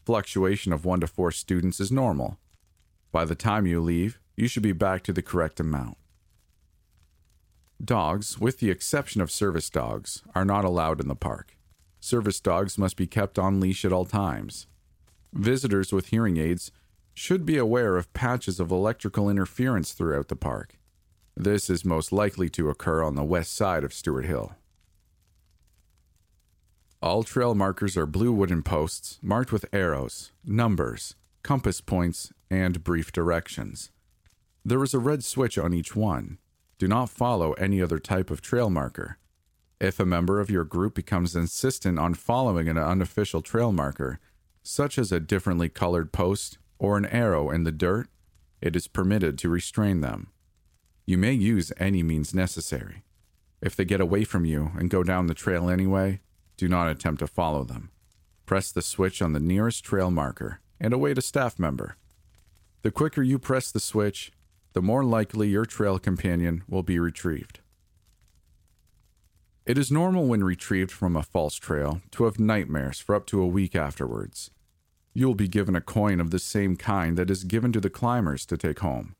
Fluctuation 0.04 0.72
of 0.72 0.84
one 0.84 1.00
to 1.00 1.06
four 1.06 1.30
students 1.30 1.78
is 1.78 1.92
normal. 1.92 2.38
By 3.12 3.24
the 3.24 3.36
time 3.36 3.66
you 3.66 3.80
leave, 3.80 4.18
you 4.36 4.48
should 4.48 4.62
be 4.62 4.72
back 4.72 5.02
to 5.04 5.12
the 5.12 5.22
correct 5.22 5.60
amount. 5.60 5.96
Dogs, 7.82 8.38
with 8.38 8.58
the 8.58 8.70
exception 8.70 9.20
of 9.20 9.30
service 9.30 9.70
dogs, 9.70 10.22
are 10.34 10.44
not 10.44 10.64
allowed 10.64 11.00
in 11.00 11.08
the 11.08 11.14
park. 11.14 11.56
Service 12.00 12.40
dogs 12.40 12.78
must 12.78 12.96
be 12.96 13.06
kept 13.06 13.38
on 13.38 13.60
leash 13.60 13.84
at 13.84 13.92
all 13.92 14.04
times. 14.04 14.66
Visitors 15.32 15.92
with 15.92 16.08
hearing 16.08 16.36
aids 16.36 16.72
should 17.14 17.46
be 17.46 17.56
aware 17.56 17.96
of 17.96 18.12
patches 18.12 18.58
of 18.58 18.70
electrical 18.70 19.28
interference 19.28 19.92
throughout 19.92 20.28
the 20.28 20.36
park. 20.36 20.78
This 21.36 21.70
is 21.70 21.84
most 21.84 22.10
likely 22.10 22.48
to 22.50 22.70
occur 22.70 23.02
on 23.02 23.14
the 23.14 23.24
west 23.24 23.54
side 23.54 23.84
of 23.84 23.94
Stewart 23.94 24.24
Hill. 24.24 24.54
All 27.02 27.24
trail 27.24 27.56
markers 27.56 27.96
are 27.96 28.06
blue 28.06 28.32
wooden 28.32 28.62
posts 28.62 29.18
marked 29.20 29.50
with 29.50 29.66
arrows, 29.72 30.30
numbers, 30.44 31.16
compass 31.42 31.80
points, 31.80 32.32
and 32.48 32.84
brief 32.84 33.10
directions. 33.10 33.90
There 34.64 34.84
is 34.84 34.94
a 34.94 35.00
red 35.00 35.24
switch 35.24 35.58
on 35.58 35.74
each 35.74 35.96
one. 35.96 36.38
Do 36.78 36.86
not 36.86 37.10
follow 37.10 37.54
any 37.54 37.82
other 37.82 37.98
type 37.98 38.30
of 38.30 38.40
trail 38.40 38.70
marker. 38.70 39.18
If 39.80 39.98
a 39.98 40.06
member 40.06 40.38
of 40.38 40.48
your 40.48 40.62
group 40.62 40.94
becomes 40.94 41.34
insistent 41.34 41.98
on 41.98 42.14
following 42.14 42.68
an 42.68 42.78
unofficial 42.78 43.42
trail 43.42 43.72
marker, 43.72 44.20
such 44.62 44.96
as 44.96 45.10
a 45.10 45.18
differently 45.18 45.68
colored 45.68 46.12
post 46.12 46.58
or 46.78 46.96
an 46.96 47.06
arrow 47.06 47.50
in 47.50 47.64
the 47.64 47.72
dirt, 47.72 48.06
it 48.60 48.76
is 48.76 48.86
permitted 48.86 49.38
to 49.38 49.48
restrain 49.48 50.02
them. 50.02 50.28
You 51.04 51.18
may 51.18 51.32
use 51.32 51.72
any 51.78 52.04
means 52.04 52.32
necessary. 52.32 53.02
If 53.60 53.74
they 53.74 53.84
get 53.84 54.00
away 54.00 54.22
from 54.22 54.44
you 54.44 54.70
and 54.78 54.88
go 54.88 55.02
down 55.02 55.26
the 55.26 55.34
trail 55.34 55.68
anyway, 55.68 56.20
do 56.62 56.68
not 56.68 56.88
attempt 56.88 57.18
to 57.18 57.26
follow 57.26 57.64
them. 57.64 57.90
Press 58.46 58.70
the 58.70 58.82
switch 58.82 59.20
on 59.20 59.32
the 59.32 59.40
nearest 59.40 59.82
trail 59.82 60.12
marker 60.12 60.60
and 60.78 60.94
await 60.94 61.18
a 61.18 61.20
staff 61.20 61.58
member. 61.58 61.96
The 62.82 62.92
quicker 62.92 63.20
you 63.20 63.40
press 63.40 63.72
the 63.72 63.80
switch, 63.80 64.30
the 64.72 64.80
more 64.80 65.02
likely 65.02 65.48
your 65.48 65.64
trail 65.64 65.98
companion 65.98 66.62
will 66.68 66.84
be 66.84 67.00
retrieved. 67.00 67.58
It 69.66 69.76
is 69.76 69.90
normal 69.90 70.26
when 70.26 70.44
retrieved 70.44 70.92
from 70.92 71.16
a 71.16 71.24
false 71.24 71.56
trail 71.56 72.00
to 72.12 72.26
have 72.26 72.38
nightmares 72.38 73.00
for 73.00 73.16
up 73.16 73.26
to 73.26 73.42
a 73.42 73.46
week 73.58 73.74
afterwards. 73.74 74.52
You 75.14 75.26
will 75.26 75.34
be 75.34 75.48
given 75.48 75.74
a 75.74 75.80
coin 75.80 76.20
of 76.20 76.30
the 76.30 76.38
same 76.38 76.76
kind 76.76 77.18
that 77.18 77.28
is 77.28 77.42
given 77.42 77.72
to 77.72 77.80
the 77.80 77.90
climbers 77.90 78.46
to 78.46 78.56
take 78.56 78.78
home. 78.78 79.16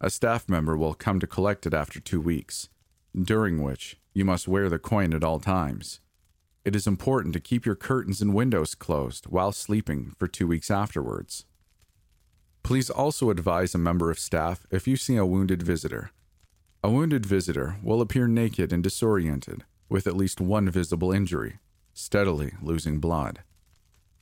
A 0.00 0.10
staff 0.10 0.48
member 0.48 0.76
will 0.76 0.94
come 0.94 1.20
to 1.20 1.28
collect 1.28 1.64
it 1.64 1.74
after 1.74 2.00
two 2.00 2.20
weeks, 2.20 2.68
during 3.14 3.62
which 3.62 4.00
you 4.12 4.24
must 4.24 4.48
wear 4.48 4.68
the 4.68 4.80
coin 4.80 5.14
at 5.14 5.22
all 5.22 5.38
times. 5.38 6.00
It 6.64 6.76
is 6.76 6.86
important 6.86 7.32
to 7.34 7.40
keep 7.40 7.66
your 7.66 7.74
curtains 7.74 8.22
and 8.22 8.34
windows 8.34 8.76
closed 8.76 9.26
while 9.26 9.50
sleeping 9.50 10.14
for 10.16 10.28
two 10.28 10.46
weeks 10.46 10.70
afterwards. 10.70 11.44
Please 12.62 12.88
also 12.88 13.30
advise 13.30 13.74
a 13.74 13.78
member 13.78 14.12
of 14.12 14.18
staff 14.18 14.64
if 14.70 14.86
you 14.86 14.96
see 14.96 15.16
a 15.16 15.26
wounded 15.26 15.62
visitor. 15.62 16.12
A 16.84 16.90
wounded 16.90 17.26
visitor 17.26 17.78
will 17.82 18.00
appear 18.00 18.28
naked 18.28 18.72
and 18.72 18.82
disoriented, 18.82 19.64
with 19.88 20.06
at 20.06 20.16
least 20.16 20.40
one 20.40 20.70
visible 20.70 21.10
injury, 21.10 21.58
steadily 21.94 22.52
losing 22.62 23.00
blood. 23.00 23.40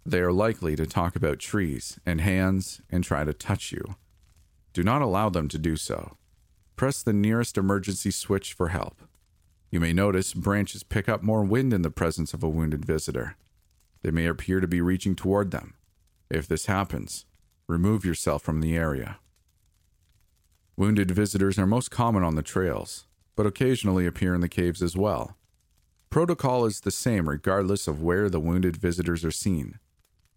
They 0.06 0.20
are 0.20 0.32
likely 0.32 0.76
to 0.76 0.86
talk 0.86 1.14
about 1.14 1.40
trees 1.40 2.00
and 2.06 2.22
hands 2.22 2.80
and 2.88 3.04
try 3.04 3.24
to 3.24 3.34
touch 3.34 3.70
you. 3.70 3.96
Do 4.72 4.82
not 4.82 5.02
allow 5.02 5.28
them 5.28 5.46
to 5.48 5.58
do 5.58 5.76
so. 5.76 6.16
Press 6.76 7.02
the 7.02 7.12
nearest 7.12 7.58
emergency 7.58 8.10
switch 8.10 8.54
for 8.54 8.68
help. 8.68 9.02
You 9.70 9.78
may 9.78 9.92
notice 9.92 10.34
branches 10.34 10.82
pick 10.82 11.08
up 11.08 11.22
more 11.22 11.44
wind 11.44 11.72
in 11.72 11.82
the 11.82 11.90
presence 11.90 12.34
of 12.34 12.42
a 12.42 12.48
wounded 12.48 12.84
visitor. 12.84 13.36
They 14.02 14.10
may 14.10 14.26
appear 14.26 14.60
to 14.60 14.66
be 14.66 14.80
reaching 14.80 15.14
toward 15.14 15.50
them. 15.50 15.74
If 16.28 16.48
this 16.48 16.66
happens, 16.66 17.26
remove 17.68 18.04
yourself 18.04 18.42
from 18.42 18.60
the 18.60 18.76
area. 18.76 19.18
Wounded 20.76 21.10
visitors 21.10 21.58
are 21.58 21.66
most 21.66 21.90
common 21.90 22.24
on 22.24 22.34
the 22.34 22.42
trails, 22.42 23.06
but 23.36 23.46
occasionally 23.46 24.06
appear 24.06 24.34
in 24.34 24.40
the 24.40 24.48
caves 24.48 24.82
as 24.82 24.96
well. 24.96 25.36
Protocol 26.08 26.64
is 26.64 26.80
the 26.80 26.90
same 26.90 27.28
regardless 27.28 27.86
of 27.86 28.02
where 28.02 28.28
the 28.28 28.40
wounded 28.40 28.76
visitors 28.76 29.24
are 29.24 29.30
seen. 29.30 29.78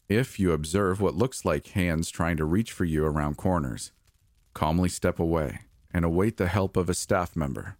If 0.10 0.40
you 0.40 0.52
observe 0.52 1.02
what 1.02 1.16
looks 1.16 1.46
like 1.46 1.68
hands 1.68 2.12
trying 2.12 2.38
to 2.38 2.46
reach 2.46 2.72
for 2.72 2.86
you 2.86 3.06
around 3.06 3.38
corners, 3.38 3.92
calmly 4.54 4.90
step 4.90 5.20
away 5.20 5.62
and 5.92 6.06
await 6.06 6.38
the 6.38 6.48
help 6.48 6.78
of 6.78 6.90
a 6.90 6.94
staff 6.94 7.36
member. 7.36 7.78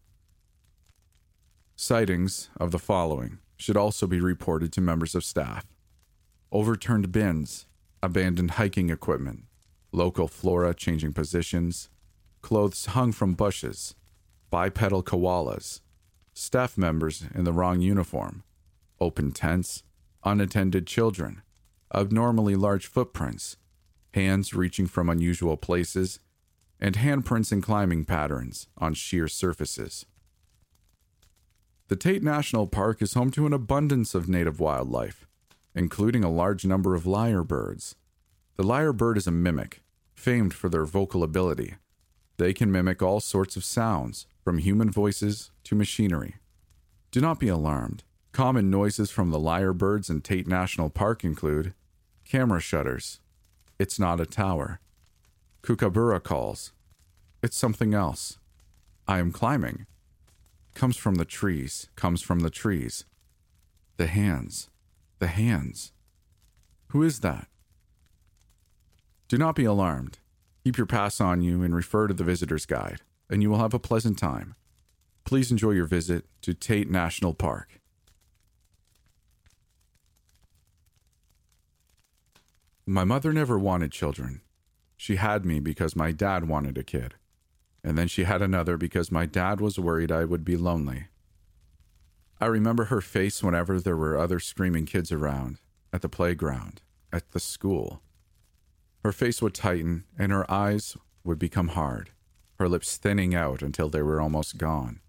Sightings 1.86 2.50
of 2.56 2.72
the 2.72 2.80
following 2.80 3.40
should 3.58 3.76
also 3.76 4.08
be 4.08 4.22
reported 4.22 4.72
to 4.72 4.80
members 4.80 5.16
of 5.16 5.26
staff 5.26 5.66
overturned 6.50 7.12
bins, 7.12 7.66
abandoned 8.02 8.52
hiking 8.52 8.90
equipment, 8.90 9.44
local 9.92 10.30
flora 10.30 10.74
changing 10.74 11.12
positions, 11.12 11.90
clothes 12.42 12.86
hung 12.86 13.12
from 13.12 13.34
bushes, 13.34 13.96
bipedal 14.50 15.04
koalas, 15.04 15.82
staff 16.34 16.78
members 16.78 17.26
in 17.36 17.44
the 17.44 17.52
wrong 17.52 17.82
uniform, 17.82 18.44
open 19.02 19.34
tents, 19.34 19.84
unattended 20.24 20.88
children, 20.88 21.42
abnormally 21.94 22.56
large 22.56 22.88
footprints, 22.88 23.58
hands 24.14 24.54
reaching 24.54 24.88
from 24.88 25.10
unusual 25.10 25.58
places, 25.58 26.22
and 26.80 26.96
handprints 26.96 27.52
and 27.52 27.62
climbing 27.62 28.06
patterns 28.06 28.70
on 28.78 28.94
sheer 28.94 29.28
surfaces. 29.28 30.06
The 31.90 31.96
Tate 31.98 32.24
National 32.24 32.66
Park 32.66 33.02
is 33.02 33.14
home 33.14 33.30
to 33.32 33.46
an 33.46 33.54
abundance 33.54 34.16
of 34.16 34.30
native 34.30 34.60
wildlife, 34.60 35.28
including 35.76 36.24
a 36.24 36.32
large 36.32 36.66
number 36.66 36.96
of 36.96 37.04
lyrebirds. 37.04 37.96
The 38.56 38.64
lyrebird 38.64 39.18
is 39.18 39.28
a 39.28 39.32
mimic, 39.32 39.82
famed 40.16 40.54
for 40.54 40.70
their 40.70 40.86
vocal 40.86 41.24
ability. 41.24 41.76
They 42.38 42.54
can 42.54 42.72
mimic 42.72 43.02
all 43.02 43.20
sorts 43.20 43.56
of 43.56 43.66
sounds, 43.66 44.28
from 44.44 44.58
human 44.58 44.92
voices 44.92 45.52
to 45.66 45.76
machinery. 45.76 46.36
Do 47.12 47.22
not 47.22 47.40
be 47.40 47.48
alarmed. 47.48 48.04
Common 48.32 48.70
noises 48.70 49.12
from 49.12 49.32
the 49.32 49.40
lyrebirds 49.40 50.10
in 50.10 50.22
Tate 50.22 50.48
National 50.48 50.90
Park 50.90 51.24
include 51.24 51.74
camera 52.26 52.60
shutters, 52.60 53.20
it's 53.80 54.00
not 54.00 54.22
a 54.22 54.26
tower, 54.26 54.80
kookaburra 55.62 56.20
calls, 56.22 56.72
It's 57.42 57.58
something 57.58 57.94
else. 57.94 58.38
I 59.08 59.20
am 59.20 59.32
climbing. 59.32 59.86
Comes 60.74 60.98
from 60.98 61.16
the 61.16 61.26
trees, 61.26 61.90
comes 61.96 62.22
from 62.22 62.40
the 62.40 62.50
trees. 62.50 63.06
The 63.98 64.08
hands, 64.08 64.70
the 65.20 65.28
hands. 65.28 65.92
Who 66.88 67.04
is 67.04 67.20
that? 67.20 67.48
Do 69.28 69.38
not 69.38 69.56
be 69.56 69.66
alarmed. 69.66 70.20
Keep 70.64 70.78
your 70.78 70.88
pass 70.88 71.20
on 71.22 71.42
you 71.42 71.62
and 71.64 71.76
refer 71.76 72.08
to 72.08 72.14
the 72.14 72.24
visitor's 72.24 72.66
guide, 72.66 73.02
and 73.30 73.42
you 73.42 73.50
will 73.50 73.60
have 73.60 73.74
a 73.74 73.80
pleasant 73.80 74.18
time. 74.18 74.56
Please 75.26 75.52
enjoy 75.52 75.72
your 75.72 75.86
visit 75.86 76.26
to 76.42 76.54
Tate 76.54 76.90
National 76.90 77.34
Park. 77.34 77.80
My 82.86 83.04
mother 83.04 83.32
never 83.32 83.58
wanted 83.58 83.92
children. 83.92 84.42
She 84.98 85.16
had 85.16 85.46
me 85.46 85.60
because 85.60 85.96
my 85.96 86.12
dad 86.12 86.48
wanted 86.48 86.78
a 86.78 86.84
kid. 86.84 87.16
And 87.84 87.98
then 87.98 88.08
she 88.08 88.24
had 88.24 88.42
another 88.42 88.78
because 88.78 89.12
my 89.12 89.26
dad 89.26 89.60
was 89.60 89.78
worried 89.78 90.12
I 90.12 90.26
would 90.26 90.46
be 90.46 90.56
lonely. 90.56 91.08
I 92.40 92.46
remember 92.46 92.86
her 92.86 93.02
face 93.02 93.44
whenever 93.44 93.80
there 93.80 93.98
were 93.98 94.18
other 94.18 94.40
screaming 94.40 94.86
kids 94.86 95.12
around, 95.12 95.60
at 95.92 96.02
the 96.02 96.10
playground, 96.10 96.82
at 97.12 97.32
the 97.32 97.40
school. 97.40 98.02
Her 99.04 99.12
face 99.12 99.42
would 99.42 99.54
tighten 99.54 100.06
and 100.18 100.32
her 100.32 100.50
eyes 100.50 100.98
would 101.24 101.40
become 101.40 101.70
hard, 101.70 102.12
her 102.60 102.70
lips 102.70 102.98
thinning 102.98 103.36
out 103.36 103.62
until 103.62 103.90
they 103.90 104.02
were 104.02 104.22
almost 104.22 104.58
gone. 104.58 105.00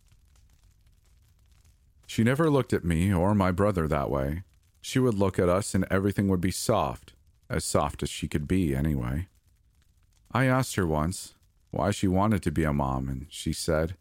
She 2.07 2.25
never 2.25 2.50
looked 2.50 2.73
at 2.73 2.85
me 2.85 3.12
or 3.12 3.35
my 3.35 3.50
brother 3.50 3.88
that 3.88 4.11
way. 4.11 4.43
She 4.81 4.99
would 4.99 5.14
look 5.14 5.38
at 5.38 5.49
us 5.49 5.75
and 5.75 5.87
everything 5.90 6.28
would 6.28 6.40
be 6.40 6.50
soft, 6.50 7.14
as 7.49 7.64
soft 7.64 8.02
as 8.02 8.11
she 8.11 8.28
could 8.28 8.47
be, 8.47 8.75
anyway. 8.75 9.28
I 10.33 10.45
asked 10.47 10.75
her 10.75 10.87
once 10.87 11.34
why 11.75 11.90
she 11.90 12.07
wanted 12.07 12.40
to 12.45 12.52
be 12.52 12.62
a 12.62 12.73
mom, 12.73 13.09
and 13.09 13.26
she 13.28 13.52
said, 13.52 13.97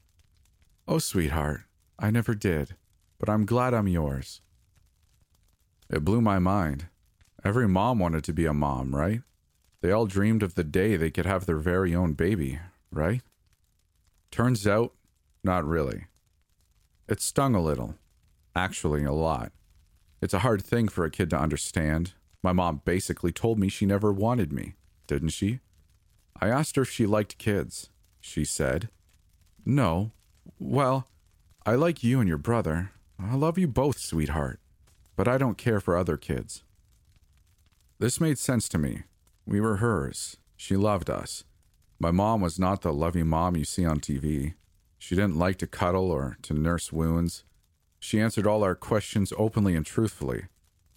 Oh, 0.88 1.00
sweetheart, 1.00 1.62
I 1.98 2.12
never 2.12 2.36
did, 2.36 2.75
but 3.18 3.30
I'm 3.30 3.46
glad 3.46 3.74
I'm 3.74 3.88
yours. 3.88 4.42
It 5.89 6.06
blew 6.06 6.22
my 6.22 6.38
mind. 6.38 6.88
Every 7.44 7.68
mom 7.68 7.98
wanted 7.98 8.24
to 8.25 8.34
be 8.34 8.46
a 8.46 8.53
mom, 8.53 8.96
right? 8.96 9.22
They 9.82 9.92
all 9.92 10.06
dreamed 10.06 10.44
of 10.44 10.53
the 10.53 10.63
day 10.63 10.96
they 10.96 11.10
could 11.10 11.25
have 11.25 11.46
their 11.46 11.58
very 11.58 11.96
own 11.96 12.13
baby, 12.13 12.60
right? 12.92 13.22
Turns 14.30 14.68
out, 14.68 14.94
not 15.44 15.65
really. 15.65 16.06
It 17.10 17.22
stung 17.22 17.56
a 17.56 17.62
little. 17.62 17.96
Actually, 18.56 19.03
a 19.03 19.12
lot. 19.12 19.51
It's 20.22 20.34
a 20.34 20.39
hard 20.39 20.63
thing 20.63 20.88
for 20.88 21.06
a 21.06 21.12
kid 21.12 21.32
to 21.32 21.39
understand. 21.39 22.13
My 22.44 22.53
mom 22.53 22.82
basically 22.86 23.32
told 23.32 23.58
me 23.58 23.68
she 23.68 23.88
never 23.88 24.13
wanted 24.13 24.53
me, 24.53 24.75
didn't 25.08 25.30
she? 25.30 25.60
I 26.40 26.50
asked 26.50 26.75
her 26.75 26.82
if 26.82 26.90
she 26.90 27.06
liked 27.06 27.38
kids. 27.38 27.90
She 28.22 28.46
said, 28.46 28.90
No. 29.66 30.12
Well, 30.60 31.08
I 31.66 31.75
like 31.75 32.04
you 32.04 32.20
and 32.20 32.28
your 32.28 32.38
brother. 32.38 32.92
I 33.20 33.36
love 33.36 33.58
you 33.58 33.68
both, 33.68 34.00
sweetheart. 34.00 34.60
But 35.16 35.28
I 35.28 35.38
don't 35.38 35.58
care 35.58 35.80
for 35.80 35.96
other 35.96 36.18
kids. 36.18 36.63
This 38.00 38.20
made 38.20 38.38
sense 38.38 38.68
to 38.70 38.78
me. 38.78 39.04
We 39.46 39.62
were 39.62 39.78
hers. 39.78 40.38
She 40.58 40.75
loved 40.75 41.10
us. 41.10 41.44
My 42.00 42.12
mom 42.12 42.42
was 42.42 42.60
not 42.60 42.82
the 42.82 42.92
loving 42.92 43.28
mom 43.28 43.56
you 43.56 43.63
see 43.63 43.86
on 43.86 44.00
TV. 44.00 44.56
She 44.98 45.16
didn't 45.16 45.38
like 45.38 45.58
to 45.58 45.68
cuddle 45.68 46.12
or 46.12 46.38
to 46.44 46.54
nurse 46.54 46.92
wounds. 46.92 47.44
She 48.00 48.20
answered 48.20 48.48
all 48.48 48.63
our 48.63 48.75
questions 48.75 49.32
openly 49.38 49.75
and 49.75 49.86
truthfully, 49.86 50.48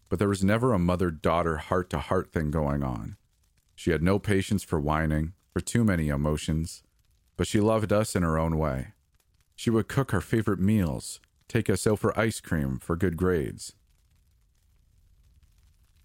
but 0.09 0.19
there 0.19 0.29
was 0.29 0.43
never 0.43 0.73
a 0.73 0.79
mother 0.79 1.11
daughter 1.11 1.59
heart 1.59 1.91
to 1.91 1.99
heart 1.99 2.33
thing 2.33 2.51
going 2.51 2.83
on. 2.83 3.17
She 3.77 3.93
had 3.93 4.03
no 4.03 4.19
patience 4.19 4.65
for 4.65 4.81
whining, 4.81 5.35
for 5.53 5.61
too 5.61 5.85
many 5.85 6.09
emotions, 6.09 6.83
but 7.37 7.47
she 7.47 7.61
loved 7.61 7.93
us 7.93 8.17
in 8.17 8.25
her 8.25 8.37
own 8.37 8.59
way. 8.59 8.89
She 9.55 9.71
would 9.71 9.87
cook 9.87 10.11
her 10.11 10.21
favorite 10.21 10.59
meals, 10.59 11.21
take 11.47 11.71
us 11.71 11.87
out 11.87 12.01
for 12.01 12.19
ice 12.19 12.41
cream 12.41 12.79
for 12.79 12.97
good 12.97 13.17
grades. 13.17 13.75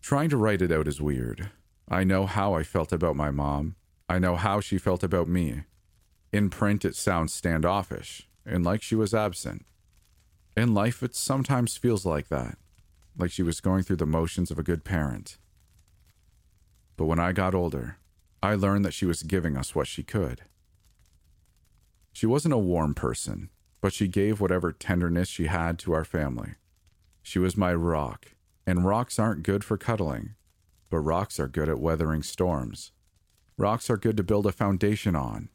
Trying 0.01 0.29
to 0.29 0.37
write 0.37 0.61
it 0.61 0.71
out 0.71 0.87
is 0.87 1.01
weird. 1.01 1.49
I 1.89 2.03
know 2.03 2.27
how 2.27 2.53
I 2.53 2.61
felt 2.61 2.91
about 2.91 3.15
my 3.15 3.31
mom. 3.31 3.75
I 4.07 4.19
know 4.19 4.35
how 4.35 4.59
she 4.59 4.77
felt 4.77 5.03
about 5.03 5.27
me. 5.27 5.63
In 6.31 6.51
print, 6.51 6.85
it 6.85 6.95
sounds 6.95 7.33
standoffish 7.33 8.27
and 8.45 8.65
like 8.65 8.81
she 8.81 8.95
was 8.95 9.13
absent. 9.13 9.65
In 10.57 10.73
life, 10.73 11.01
it 11.01 11.15
sometimes 11.15 11.77
feels 11.77 12.05
like 12.05 12.27
that, 12.29 12.57
like 13.17 13.31
she 13.31 13.43
was 13.43 13.61
going 13.61 13.83
through 13.83 13.97
the 13.97 14.05
motions 14.05 14.51
of 14.51 14.59
a 14.59 14.63
good 14.63 14.83
parent. 14.83 15.37
But 17.01 17.07
when 17.07 17.17
I 17.17 17.31
got 17.31 17.55
older, 17.55 17.97
I 18.43 18.53
learned 18.53 18.85
that 18.85 18.93
she 18.93 19.07
was 19.07 19.23
giving 19.23 19.57
us 19.57 19.73
what 19.73 19.87
she 19.87 20.03
could. 20.03 20.43
She 22.13 22.27
wasn't 22.27 22.53
a 22.53 22.59
warm 22.59 22.93
person, 22.93 23.49
but 23.81 23.91
she 23.91 24.07
gave 24.07 24.39
whatever 24.39 24.71
tenderness 24.71 25.27
she 25.27 25.47
had 25.47 25.79
to 25.79 25.93
our 25.93 26.05
family. 26.05 26.51
She 27.23 27.39
was 27.39 27.57
my 27.57 27.73
rock, 27.73 28.33
and 28.67 28.85
rocks 28.85 29.17
aren't 29.17 29.41
good 29.41 29.63
for 29.63 29.79
cuddling, 29.79 30.35
but 30.91 30.99
rocks 30.99 31.39
are 31.39 31.47
good 31.47 31.69
at 31.69 31.79
weathering 31.79 32.21
storms. 32.21 32.91
Rocks 33.57 33.89
are 33.89 33.97
good 33.97 34.17
to 34.17 34.23
build 34.23 34.45
a 34.45 34.51
foundation 34.51 35.15
on. 35.15 35.49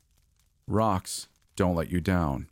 Rocks 0.66 1.28
don't 1.54 1.76
let 1.76 1.92
you 1.92 2.00
down. 2.00 2.48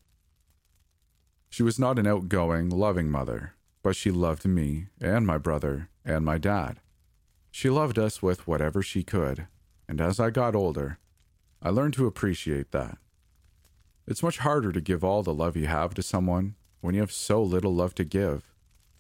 She 1.50 1.64
was 1.64 1.80
not 1.80 1.98
an 1.98 2.06
outgoing, 2.06 2.70
loving 2.70 3.10
mother, 3.10 3.54
but 3.82 3.96
she 3.96 4.12
loved 4.12 4.44
me 4.44 4.86
and 5.00 5.26
my 5.26 5.36
brother 5.36 5.88
and 6.04 6.24
my 6.24 6.38
dad. 6.38 6.78
She 7.56 7.70
loved 7.70 8.00
us 8.00 8.20
with 8.20 8.48
whatever 8.48 8.82
she 8.82 9.04
could, 9.04 9.46
and 9.88 10.00
as 10.00 10.18
I 10.18 10.30
got 10.30 10.56
older, 10.56 10.98
I 11.62 11.70
learned 11.70 11.94
to 11.94 12.08
appreciate 12.08 12.72
that. 12.72 12.98
It's 14.08 14.24
much 14.24 14.38
harder 14.38 14.72
to 14.72 14.80
give 14.80 15.04
all 15.04 15.22
the 15.22 15.32
love 15.32 15.56
you 15.56 15.68
have 15.68 15.94
to 15.94 16.02
someone 16.02 16.56
when 16.80 16.96
you 16.96 17.00
have 17.00 17.12
so 17.12 17.40
little 17.40 17.72
love 17.72 17.94
to 17.94 18.04
give, 18.04 18.52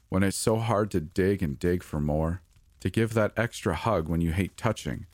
when 0.08 0.22
it's 0.22 0.36
so 0.36 0.58
hard 0.58 0.92
to 0.92 1.00
dig 1.00 1.42
and 1.42 1.58
dig 1.58 1.82
for 1.82 1.98
more, 1.98 2.42
to 2.78 2.90
give 2.90 3.12
that 3.14 3.32
extra 3.36 3.74
hug 3.74 4.08
when 4.08 4.20
you 4.20 4.30
hate 4.30 4.56
touching, 4.56 5.06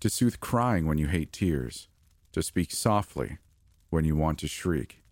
to 0.00 0.10
soothe 0.10 0.40
crying 0.40 0.84
when 0.84 0.98
you 0.98 1.06
hate 1.06 1.32
tears, 1.32 1.86
to 2.32 2.42
speak 2.42 2.72
softly 2.72 3.38
when 3.90 4.04
you 4.04 4.16
want 4.16 4.40
to 4.40 4.48
shriek. 4.48 5.04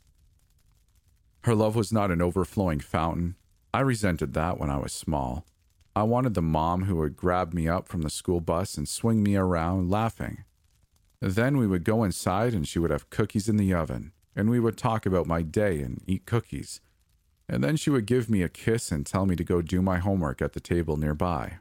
Her 1.43 1.55
love 1.55 1.77
was 1.77 1.93
not 1.93 2.11
an 2.11 2.21
overflowing 2.21 2.81
fountain. 2.81 3.37
I 3.73 3.79
resented 3.83 4.35
that 4.35 4.59
when 4.59 4.71
I 4.71 4.79
was 4.79 4.93
small. 4.93 5.47
I 5.95 6.05
wanted 6.05 6.35
the 6.35 6.43
mom 6.43 6.85
who 6.85 6.97
would 6.97 7.17
grab 7.17 7.53
me 7.53 7.67
up 7.69 7.89
from 7.89 8.03
the 8.03 8.11
school 8.11 8.41
bus 8.41 8.77
and 8.77 8.89
swing 8.89 9.23
me 9.23 9.37
around 9.37 9.91
laughing. 9.91 10.45
Then 11.21 11.57
we 11.57 11.67
would 11.67 11.85
go 11.85 12.05
inside 12.05 12.55
and 12.55 12.67
she 12.67 12.79
would 12.79 12.91
have 12.91 13.11
cookies 13.11 13.49
in 13.49 13.57
the 13.57 13.75
oven, 13.75 14.13
and 14.37 14.49
we 14.49 14.61
would 14.61 14.79
talk 14.79 15.05
about 15.05 15.27
my 15.27 15.43
day 15.43 15.81
and 15.83 16.01
eat 16.07 16.27
cookies. 16.27 16.81
And 17.49 17.65
then 17.65 17.77
she 17.77 17.91
would 17.91 18.07
give 18.07 18.31
me 18.31 18.43
a 18.43 18.49
kiss 18.49 18.93
and 18.93 19.05
tell 19.05 19.27
me 19.27 19.35
to 19.35 19.45
go 19.45 19.61
do 19.61 19.83
my 19.83 19.99
homework 19.99 20.41
at 20.41 20.53
the 20.53 20.61
table 20.61 20.97
nearby. 20.97 21.59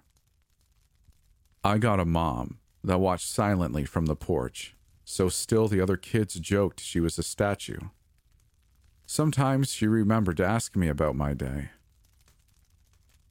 I 1.63 1.77
got 1.77 1.99
a 1.99 2.05
mom 2.05 2.59
that 2.83 2.99
watched 2.99 3.27
silently 3.27 3.83
from 3.83 4.05
the 4.05 4.15
porch, 4.15 4.75
so 5.03 5.27
still 5.27 5.67
the 5.67 5.81
other 5.81 5.97
kids 5.97 6.35
joked 6.35 6.79
she 6.79 6.99
was 6.99 7.17
a 7.17 7.23
statue. 7.23 7.79
Sometimes 9.05 9.73
she 9.73 9.87
remembered 9.87 10.37
to 10.37 10.45
ask 10.45 10.75
me 10.75 10.87
about 10.87 11.15
my 11.15 11.33
day, 11.33 11.71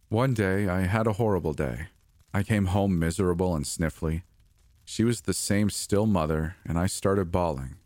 one 0.09 0.33
day 0.33 0.69
I 0.69 0.83
had 0.83 1.07
a 1.07 1.15
horrible 1.15 1.53
day. 1.53 1.89
I 2.33 2.43
came 2.43 2.67
home 2.67 2.99
miserable 2.99 3.55
and 3.55 3.65
sniffly. 3.65 4.23
She 4.85 5.05
was 5.05 5.23
the 5.23 5.35
same 5.35 5.69
still 5.69 6.07
mother, 6.07 6.57
and 6.65 6.79
I 6.79 6.87
started 6.87 7.31
bawling. 7.31 7.77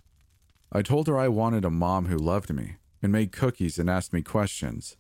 I 0.71 0.83
told 0.83 1.09
her 1.09 1.19
I 1.19 1.29
wanted 1.29 1.65
a 1.65 1.71
mom 1.71 2.07
who 2.07 2.17
loved 2.17 2.53
me 2.53 2.77
and 3.03 3.11
made 3.11 3.33
cookies 3.33 3.79
and 3.79 3.91
asked 3.91 4.13
me 4.13 4.23
questions. 4.23 4.97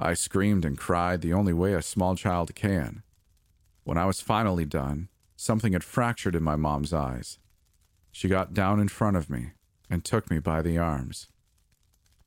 I 0.00 0.14
screamed 0.14 0.64
and 0.64 0.78
cried 0.78 1.20
the 1.20 1.34
only 1.34 1.52
way 1.52 1.74
a 1.74 1.82
small 1.82 2.16
child 2.16 2.54
can. 2.54 3.02
When 3.84 3.98
I 3.98 4.06
was 4.06 4.20
finally 4.20 4.64
done, 4.64 5.08
something 5.36 5.74
had 5.74 5.84
fractured 5.84 6.34
in 6.34 6.42
my 6.42 6.56
mom's 6.56 6.92
eyes. 6.92 7.38
She 8.12 8.28
got 8.28 8.54
down 8.54 8.80
in 8.80 8.88
front 8.88 9.16
of 9.18 9.28
me 9.28 9.52
and 9.90 10.04
took 10.04 10.30
me 10.30 10.38
by 10.38 10.62
the 10.62 10.78
arms. 10.78 11.28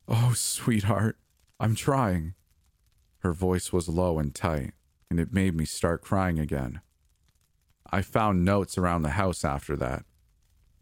Oh, 0.08 0.34
sweetheart, 0.36 1.18
I'm 1.60 1.76
trying. 1.76 2.36
Her 3.20 3.34
voice 3.34 3.74
was 3.74 3.90
low 3.90 4.18
and 4.20 4.34
tight, 4.34 4.74
and 5.10 5.20
it 5.20 5.34
made 5.34 5.56
me 5.56 5.66
start 5.66 6.02
crying 6.02 6.40
again. 6.40 6.82
I 7.92 8.02
found 8.02 8.46
notes 8.46 8.78
around 8.78 9.02
the 9.02 9.10
house 9.10 9.44
after 9.44 9.76
that. 9.78 10.06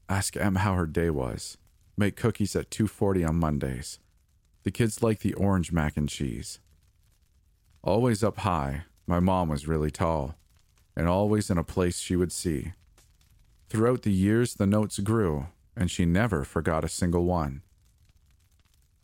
Ask 0.10 0.38
Em 0.38 0.56
how 0.56 0.76
her 0.76 0.86
day 0.86 1.10
was. 1.10 1.58
Make 1.98 2.16
cookies 2.16 2.56
at 2.56 2.70
2:40 2.70 3.24
on 3.24 3.38
Mondays. 3.38 4.00
The 4.64 4.72
kids 4.72 5.02
like 5.02 5.20
the 5.20 5.34
orange 5.34 5.72
mac 5.72 5.98
and 5.98 6.10
cheese. 6.10 6.60
Always 7.82 8.24
up 8.24 8.40
high, 8.40 8.84
my 9.08 9.20
mom 9.20 9.50
was 9.50 9.68
really 9.68 9.90
tall, 9.90 10.36
and 10.96 11.08
always 11.08 11.50
in 11.50 11.58
a 11.58 11.64
place 11.64 12.00
she 12.00 12.16
would 12.16 12.32
see. 12.32 12.74
Throughout 13.70 14.04
the 14.04 14.12
years, 14.12 14.56
the 14.56 14.68
notes 14.68 15.00
grew, 15.00 15.48
and 15.76 15.90
she 15.90 16.06
never 16.06 16.44
forgot 16.44 16.84
a 16.84 16.90
single 16.90 17.26
one. 17.26 17.62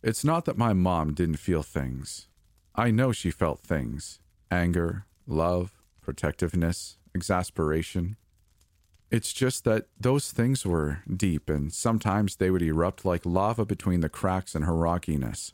It's 0.02 0.24
not 0.24 0.44
that 0.44 0.58
my 0.58 0.74
mom 0.74 1.14
didn't 1.14 1.36
feel 1.36 1.62
things. 1.62 2.28
I 2.76 2.90
know 2.90 3.12
she 3.12 3.30
felt 3.30 3.60
things 3.60 4.18
anger, 4.50 5.06
love, 5.26 5.72
protectiveness, 6.00 6.98
exasperation. 7.14 8.16
It's 9.10 9.32
just 9.32 9.64
that 9.64 9.86
those 9.98 10.32
things 10.32 10.66
were 10.66 11.02
deep, 11.08 11.48
and 11.48 11.72
sometimes 11.72 12.36
they 12.36 12.50
would 12.50 12.62
erupt 12.62 13.04
like 13.04 13.24
lava 13.24 13.64
between 13.64 14.00
the 14.00 14.08
cracks 14.08 14.56
in 14.56 14.62
her 14.62 14.74
rockiness. 14.74 15.52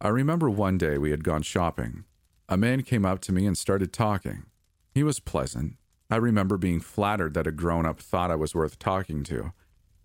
I 0.00 0.08
remember 0.08 0.50
one 0.50 0.76
day 0.76 0.98
we 0.98 1.12
had 1.12 1.24
gone 1.24 1.42
shopping. 1.42 2.04
A 2.48 2.58
man 2.58 2.82
came 2.82 3.06
up 3.06 3.20
to 3.22 3.32
me 3.32 3.46
and 3.46 3.56
started 3.56 3.90
talking. 3.90 4.44
He 4.94 5.02
was 5.02 5.18
pleasant. 5.18 5.76
I 6.10 6.16
remember 6.16 6.58
being 6.58 6.80
flattered 6.80 7.32
that 7.34 7.46
a 7.46 7.52
grown 7.52 7.86
up 7.86 8.00
thought 8.00 8.30
I 8.30 8.36
was 8.36 8.54
worth 8.54 8.78
talking 8.78 9.24
to, 9.24 9.52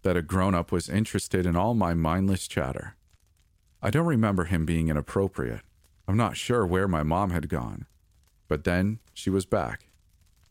that 0.03 0.15
a 0.15 0.21
grown 0.21 0.55
up 0.55 0.71
was 0.71 0.87
interested 0.87 1.45
in 1.45 1.57
all 1.57 1.73
my 1.73 1.93
mindless 1.93 2.47
chatter. 2.47 2.95
I 3.81 3.89
don't 3.89 4.05
remember 4.05 4.45
him 4.45 4.65
being 4.65 4.89
inappropriate. 4.89 5.61
I'm 6.07 6.17
not 6.17 6.37
sure 6.37 6.65
where 6.65 6.87
my 6.87 7.03
mom 7.03 7.29
had 7.29 7.49
gone. 7.49 7.85
But 8.47 8.63
then 8.63 8.99
she 9.13 9.29
was 9.29 9.45
back. 9.45 9.85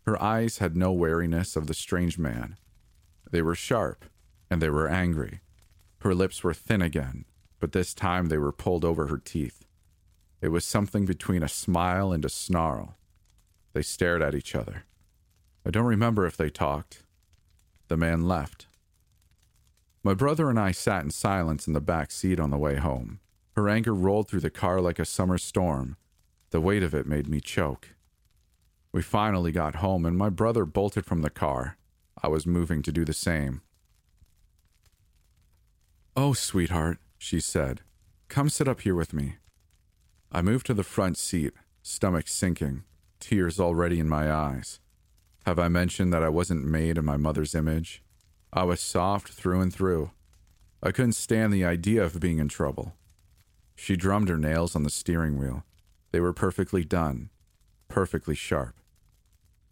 Her 0.07 0.21
eyes 0.23 0.59
had 0.59 0.77
no 0.77 0.93
wariness 0.93 1.57
of 1.57 1.67
the 1.67 1.75
strange 1.75 2.17
man. 2.17 2.57
They 3.31 3.43
were 3.43 3.55
sharp, 3.55 4.07
and 4.49 4.63
they 4.63 4.71
were 4.71 4.89
angry. 4.89 5.41
Her 5.99 6.15
lips 6.15 6.43
were 6.43 6.55
thin 6.55 6.81
again, 6.81 7.25
but 7.61 7.73
this 7.73 7.93
time 7.93 8.27
they 8.27 8.39
were 8.39 8.53
pulled 8.53 8.85
over 8.85 9.09
her 9.09 9.19
teeth. 9.19 9.67
It 10.41 10.49
was 10.49 10.65
something 10.65 11.05
between 11.05 11.43
a 11.43 11.49
smile 11.49 12.13
and 12.13 12.25
a 12.25 12.31
snarl. 12.31 12.97
They 13.73 13.83
stared 13.83 14.23
at 14.23 14.35
each 14.35 14.55
other. 14.55 14.85
I 15.67 15.71
don't 15.71 15.85
remember 15.85 16.25
if 16.25 16.37
they 16.37 16.49
talked. 16.49 17.03
The 17.89 17.97
man 17.97 18.23
left. 18.23 18.68
My 20.03 20.15
brother 20.15 20.49
and 20.49 20.59
I 20.59 20.71
sat 20.71 21.03
in 21.03 21.11
silence 21.11 21.67
in 21.67 21.73
the 21.73 21.81
back 21.81 22.11
seat 22.11 22.39
on 22.39 22.51
the 22.51 22.59
way 22.59 22.77
home. 22.77 23.21
Her 23.57 23.69
anger 23.69 23.95
rolled 23.95 24.29
through 24.29 24.41
the 24.41 24.51
car 24.51 24.81
like 24.81 24.99
a 24.99 25.05
summer 25.05 25.39
storm. 25.39 25.97
The 26.51 26.61
weight 26.61 26.83
of 26.83 26.95
it 26.95 27.07
made 27.07 27.29
me 27.29 27.41
choke. 27.41 27.97
We 28.93 29.03
finally 29.03 29.53
got 29.53 29.77
home, 29.77 30.07
and 30.07 30.17
my 30.17 30.31
brother 30.31 30.65
bolted 30.65 31.05
from 31.05 31.23
the 31.23 31.31
car. 31.31 31.77
I 32.23 32.29
was 32.29 32.47
moving 32.47 32.83
to 32.83 32.93
do 32.93 33.05
the 33.05 33.13
same. 33.13 33.63
Oh, 36.17 36.33
sweetheart, 36.33 36.99
she 37.19 37.41
said, 37.41 37.83
come 38.29 38.49
sit 38.49 38.67
up 38.69 38.81
here 38.81 38.95
with 38.95 39.13
me. 39.13 39.37
I 40.33 40.43
moved 40.43 40.67
to 40.67 40.75
the 40.75 40.83
front 40.83 41.17
seat, 41.17 41.53
stomach 41.83 42.29
sinking, 42.29 42.85
tears 43.21 43.61
already 43.61 44.01
in 44.01 44.09
my 44.09 44.33
eyes. 44.33 44.81
Have 45.47 45.59
I 45.59 45.69
mentioned 45.69 46.13
that 46.13 46.23
I 46.23 46.29
wasn't 46.29 46.65
made 46.65 46.99
in 46.99 47.05
my 47.05 47.17
mother's 47.17 47.55
image? 47.55 48.03
I 48.53 48.65
was 48.65 48.81
soft 48.81 49.29
through 49.29 49.61
and 49.61 49.73
through. 49.73 50.11
I 50.83 50.91
couldn't 50.91 51.13
stand 51.13 51.53
the 51.53 51.65
idea 51.65 52.03
of 52.03 52.21
being 52.21 52.39
in 52.39 52.49
trouble. 52.49 52.95
She 53.75 53.97
drummed 53.97 54.29
her 54.29 54.39
nails 54.39 54.75
on 54.75 54.83
the 54.83 54.91
steering 54.91 55.39
wheel. 55.39 55.65
They 56.13 56.21
were 56.21 56.33
perfectly 56.33 56.85
done, 56.85 57.31
perfectly 57.89 58.35
sharp. 58.35 58.77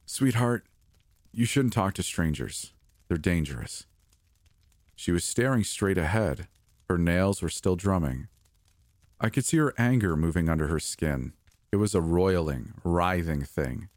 Sweetheart, 0.05 0.67
you 1.33 1.45
shouldn't 1.45 1.73
talk 1.73 1.95
to 1.95 2.03
strangers. 2.03 2.73
They're 3.09 3.17
dangerous. 3.17 3.87
She 4.95 5.13
was 5.13 5.25
staring 5.25 5.65
straight 5.65 5.99
ahead. 5.99 6.49
Her 6.89 6.99
nails 6.99 7.43
were 7.43 7.49
still 7.49 7.77
drumming. 7.77 8.29
I 9.21 9.31
could 9.31 9.45
see 9.45 9.57
her 9.57 9.75
anger 9.79 10.17
moving 10.17 10.49
under 10.49 10.67
her 10.69 10.81
skin. 10.81 11.33
It 11.73 11.77
was 11.77 11.95
a 11.95 12.01
roiling, 12.01 12.75
writhing 12.85 13.43
thing. 13.43 13.89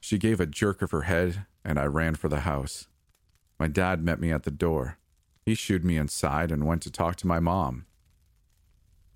She 0.00 0.18
gave 0.18 0.40
a 0.40 0.46
jerk 0.46 0.82
of 0.82 0.90
her 0.90 1.02
head, 1.02 1.46
and 1.64 1.78
I 1.78 1.84
ran 1.84 2.14
for 2.14 2.28
the 2.28 2.40
house. 2.40 2.88
My 3.62 3.68
dad 3.68 4.02
met 4.02 4.18
me 4.18 4.32
at 4.32 4.42
the 4.42 4.50
door. 4.50 4.98
He 5.46 5.54
shooed 5.54 5.84
me 5.84 5.96
inside 5.96 6.50
and 6.50 6.66
went 6.66 6.82
to 6.82 6.90
talk 6.90 7.14
to 7.18 7.28
my 7.28 7.38
mom. 7.38 7.86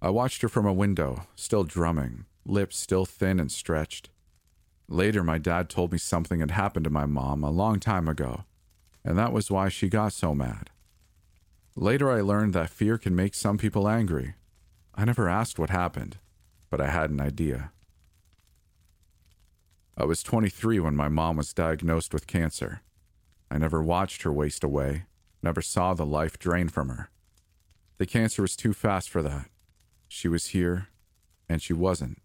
I 0.01 0.11
watched 0.11 0.41
her 0.43 0.49
from 0.49 0.67
a 0.67 0.73
window, 0.73 1.27
still 1.35 1.65
drumming, 1.65 2.27
lips 2.45 2.77
still 2.77 3.05
thin 3.07 3.41
and 3.41 3.51
stretched. 3.51 4.09
Later, 4.89 5.25
my 5.25 5.39
dad 5.39 5.69
told 5.69 5.91
me 5.91 5.99
something 5.99 6.39
had 6.39 6.53
happened 6.53 6.85
to 6.85 6.91
my 6.91 7.07
mom 7.07 7.43
a 7.43 7.51
long 7.51 7.81
time 7.81 8.07
ago, 8.07 8.45
and 9.05 9.19
that 9.19 9.33
was 9.33 9.51
why 9.51 9.69
she 9.69 9.89
got 9.89 10.13
so 10.13 10.33
mad. 10.33 10.71
Later, 11.75 12.09
I 12.09 12.21
learned 12.21 12.53
that 12.53 12.71
fear 12.71 12.99
can 12.99 13.17
make 13.17 13.35
some 13.35 13.59
people 13.59 13.89
angry. 13.89 14.35
I 14.95 15.05
never 15.07 15.29
asked 15.29 15.59
what 15.59 15.71
happened, 15.71 16.19
but 16.71 16.81
I 16.81 16.91
had 16.91 17.11
an 17.11 17.21
idea. 17.21 17.73
I 19.97 20.05
was 20.05 20.23
23 20.23 20.79
when 20.79 20.95
my 20.95 21.09
mom 21.09 21.37
was 21.37 21.53
diagnosed 21.53 22.15
with 22.15 22.29
cancer. 22.29 22.83
I 23.51 23.59
never 23.59 23.83
watched 23.83 24.23
her 24.23 24.33
waste 24.33 24.65
away, 24.65 25.05
never 25.43 25.63
saw 25.63 25.95
the 25.95 26.07
life 26.07 26.39
drain 26.39 26.69
from 26.69 26.89
her. 26.89 27.11
The 27.99 28.07
cancer 28.07 28.43
was 28.43 28.57
too 28.57 28.73
fast 28.73 29.09
for 29.09 29.23
that. 29.23 29.49
She 30.09 30.29
was 30.29 30.49
here, 30.49 30.89
and 31.49 31.63
she 31.63 31.73
wasn't, 31.73 32.19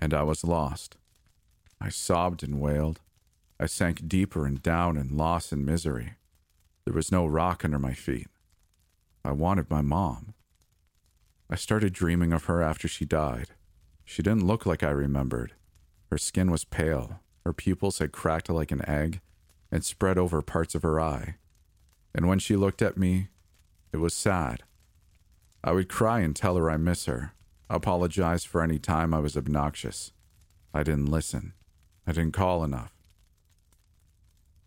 and 0.00 0.12
I 0.12 0.22
was 0.22 0.44
lost. 0.44 0.96
I 1.80 1.88
sobbed 1.88 2.42
and 2.42 2.60
wailed. 2.60 3.00
I 3.58 3.66
sank 3.66 4.08
deeper 4.08 4.46
and 4.46 4.62
down 4.62 4.96
in 4.96 5.16
loss 5.16 5.52
and 5.52 5.64
misery. 5.64 6.14
There 6.84 6.94
was 6.94 7.12
no 7.12 7.26
rock 7.26 7.64
under 7.64 7.78
my 7.78 7.92
feet. 7.92 8.28
I 9.24 9.32
wanted 9.32 9.70
my 9.70 9.82
mom. 9.82 10.34
I 11.48 11.56
started 11.56 11.92
dreaming 11.92 12.32
of 12.32 12.44
her 12.44 12.62
after 12.62 12.88
she 12.88 13.04
died. 13.04 13.50
She 14.04 14.22
didn't 14.22 14.46
look 14.46 14.64
like 14.66 14.82
I 14.82 14.90
remembered. 14.90 15.52
Her 16.10 16.18
skin 16.18 16.50
was 16.50 16.64
pale, 16.64 17.20
her 17.44 17.52
pupils 17.52 17.98
had 17.98 18.12
cracked 18.12 18.48
like 18.48 18.72
an 18.72 18.88
egg 18.88 19.20
and 19.70 19.84
spread 19.84 20.18
over 20.18 20.42
parts 20.42 20.74
of 20.74 20.82
her 20.82 21.00
eye. 21.00 21.36
And 22.14 22.26
when 22.26 22.38
she 22.38 22.56
looked 22.56 22.82
at 22.82 22.96
me, 22.96 23.28
it 23.92 23.98
was 23.98 24.14
sad. 24.14 24.62
I 25.62 25.72
would 25.72 25.88
cry 25.88 26.20
and 26.20 26.34
tell 26.34 26.56
her 26.56 26.70
I 26.70 26.76
miss 26.76 27.06
her, 27.06 27.32
apologize 27.68 28.44
for 28.44 28.62
any 28.62 28.78
time 28.78 29.12
I 29.12 29.20
was 29.20 29.36
obnoxious. 29.36 30.12
I 30.72 30.82
didn't 30.82 31.10
listen. 31.10 31.52
I 32.06 32.12
didn't 32.12 32.32
call 32.32 32.64
enough. 32.64 32.92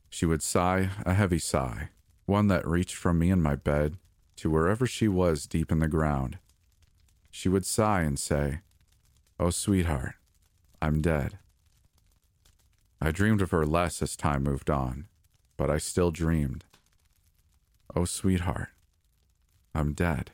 She 0.09 0.25
would 0.25 0.43
sigh 0.43 0.89
a 1.05 1.13
heavy 1.13 1.39
sigh, 1.39 1.89
one 2.25 2.47
that 2.47 2.67
reached 2.67 2.95
from 2.95 3.17
me 3.17 3.31
in 3.31 3.41
my 3.41 3.55
bed 3.55 3.97
to 4.37 4.49
wherever 4.49 4.85
she 4.85 5.07
was 5.07 5.47
deep 5.47 5.71
in 5.71 5.79
the 5.79 5.87
ground. 5.87 6.37
She 7.31 7.49
would 7.49 7.65
sigh 7.65 8.01
and 8.01 8.19
say, 8.19 8.59
Oh, 9.39 9.49
sweetheart, 9.49 10.15
I'm 10.81 11.01
dead. 11.01 11.39
I 13.03 13.11
dreamed 13.11 13.41
of 13.41 13.51
her 13.51 13.65
less 13.65 14.01
as 14.01 14.15
time 14.15 14.43
moved 14.43 14.69
on, 14.69 15.07
but 15.57 15.69
I 15.69 15.77
still 15.77 16.09
dreamed. 16.09 16.63
Oh, 17.93 18.05
sweetheart, 18.05 18.69
I'm 19.75 19.91
dead. 19.91 20.31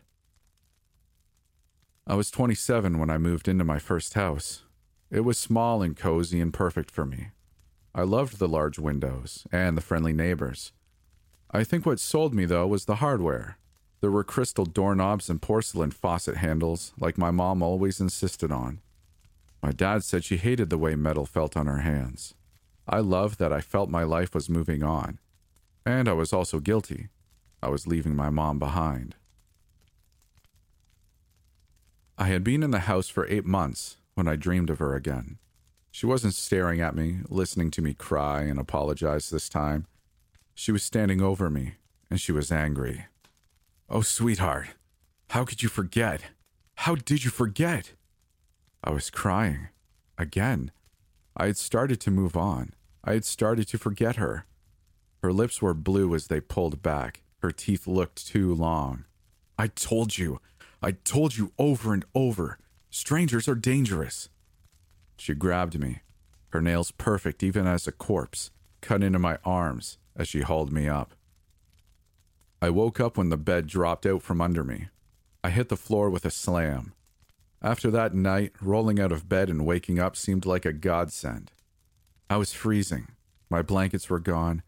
I 2.06 2.14
was 2.14 2.30
27 2.30 3.00
when 3.00 3.10
I 3.10 3.18
moved 3.18 3.48
into 3.48 3.64
my 3.64 3.80
first 3.80 4.14
house. 4.14 4.66
It 5.10 5.22
was 5.22 5.40
small 5.40 5.82
and 5.82 5.98
cozy 5.98 6.40
and 6.40 6.54
perfect 6.54 6.92
for 6.92 7.08
me. 7.08 7.30
I 7.96 8.04
loved 8.04 8.38
the 8.38 8.48
large 8.48 8.78
windows 8.78 9.48
and 9.52 9.76
the 9.76 9.82
friendly 9.82 10.14
neighbors. 10.14 10.72
I 11.50 11.64
think 11.64 11.88
what 11.88 12.00
sold 12.00 12.36
me, 12.36 12.46
though, 12.46 12.68
was 12.68 12.86
the 12.86 12.98
hardware. 12.98 13.58
There 14.00 14.12
were 14.12 14.24
crystal 14.24 14.66
doorknobs 14.66 15.28
and 15.28 15.42
porcelain 15.42 15.90
faucet 15.90 16.38
handles, 16.38 16.94
like 17.00 17.18
my 17.18 17.32
mom 17.32 17.64
always 17.64 18.00
insisted 18.00 18.52
on. 18.52 18.80
My 19.64 19.72
dad 19.72 20.04
said 20.04 20.24
she 20.24 20.38
hated 20.38 20.70
the 20.70 20.78
way 20.78 20.94
metal 20.94 21.26
felt 21.26 21.58
on 21.58 21.66
her 21.66 21.80
hands. 21.80 22.36
I 22.92 23.00
loved 23.02 23.38
that 23.38 23.54
I 23.54 23.62
felt 23.62 23.90
my 23.90 24.02
life 24.04 24.34
was 24.34 24.50
moving 24.50 24.82
on. 24.82 25.20
And 25.86 26.10
I 26.10 26.14
was 26.14 26.34
also 26.34 26.60
guilty. 26.60 27.10
I 27.62 27.70
was 27.70 27.86
leaving 27.86 28.16
my 28.16 28.32
mom 28.32 28.58
behind. 28.58 29.16
I 32.18 32.26
had 32.26 32.44
been 32.44 32.64
in 32.64 32.72
the 32.72 32.80
house 32.80 33.08
for 33.08 33.28
eight 33.28 33.46
months 33.46 33.98
when 34.16 34.28
I 34.28 34.36
dreamed 34.36 34.72
of 34.72 34.80
her 34.80 34.96
again. 34.96 35.38
She 35.92 36.08
wasn't 36.08 36.34
staring 36.34 36.82
at 36.82 36.96
me, 36.96 37.20
listening 37.30 37.70
to 37.72 37.82
me 37.82 37.94
cry 37.94 38.42
and 38.42 38.60
apologize 38.60 39.30
this 39.30 39.50
time. 39.50 39.86
She 40.56 40.72
was 40.72 40.84
standing 40.84 41.22
over 41.22 41.50
me, 41.50 41.76
and 42.10 42.20
she 42.20 42.32
was 42.32 42.52
angry. 42.52 43.06
Oh, 43.88 44.02
sweetheart, 44.02 44.70
how 45.30 45.46
could 45.46 45.62
you 45.62 45.70
forget? 45.70 46.22
How 46.76 46.96
did 46.96 47.24
you 47.24 47.30
forget? 47.30 47.94
I 48.84 48.90
was 48.90 49.10
crying. 49.10 49.70
Again. 50.18 50.72
I 51.38 51.46
had 51.46 51.58
started 51.58 52.02
to 52.02 52.12
move 52.12 52.36
on. 52.36 52.74
I 53.10 53.14
had 53.14 53.26
started 53.26 53.68
to 53.70 53.80
forget 53.80 54.18
her. 54.18 54.46
Her 55.24 55.34
lips 55.34 55.64
were 55.64 55.74
blue 55.74 56.14
as 56.14 56.28
they 56.28 56.40
pulled 56.40 56.84
back. 56.84 57.24
Her 57.40 57.50
teeth 57.50 57.88
looked 57.88 58.28
too 58.28 58.54
long. 58.54 59.06
I 59.58 59.66
told 59.66 60.20
you. 60.20 60.42
I 60.80 60.92
told 60.92 61.36
you 61.36 61.52
over 61.58 61.92
and 61.92 62.06
over. 62.14 62.60
Strangers 62.92 63.48
are 63.48 63.56
dangerous. 63.56 64.30
She 65.18 65.34
grabbed 65.34 65.80
me, 65.80 66.02
her 66.50 66.62
nails 66.62 66.92
perfect 66.92 67.42
even 67.42 67.66
as 67.66 67.88
a 67.88 67.92
corpse, 67.92 68.52
cut 68.80 69.02
into 69.02 69.18
my 69.18 69.40
arms 69.44 69.98
as 70.16 70.28
she 70.28 70.42
hauled 70.42 70.72
me 70.72 70.88
up. 70.88 71.16
I 72.62 72.70
woke 72.70 73.00
up 73.00 73.18
when 73.18 73.30
the 73.30 73.38
bed 73.38 73.66
dropped 73.66 74.06
out 74.06 74.22
from 74.22 74.40
under 74.40 74.64
me. 74.64 74.90
I 75.44 75.50
hit 75.50 75.70
the 75.70 75.76
floor 75.76 76.12
with 76.12 76.26
a 76.26 76.32
slam. 76.32 76.94
After 77.60 77.90
that 77.90 78.14
night, 78.14 78.54
rolling 78.62 79.00
out 79.00 79.12
of 79.12 79.28
bed 79.28 79.50
and 79.50 79.66
waking 79.66 79.98
up 79.98 80.16
seemed 80.16 80.46
like 80.46 80.64
a 80.64 80.74
godsend. 80.74 81.52
I 82.30 82.38
was 82.38 82.54
freezing, 82.54 83.08
my 83.50 83.64
blankets 83.64 84.10
were 84.10 84.20
gone, 84.20 84.62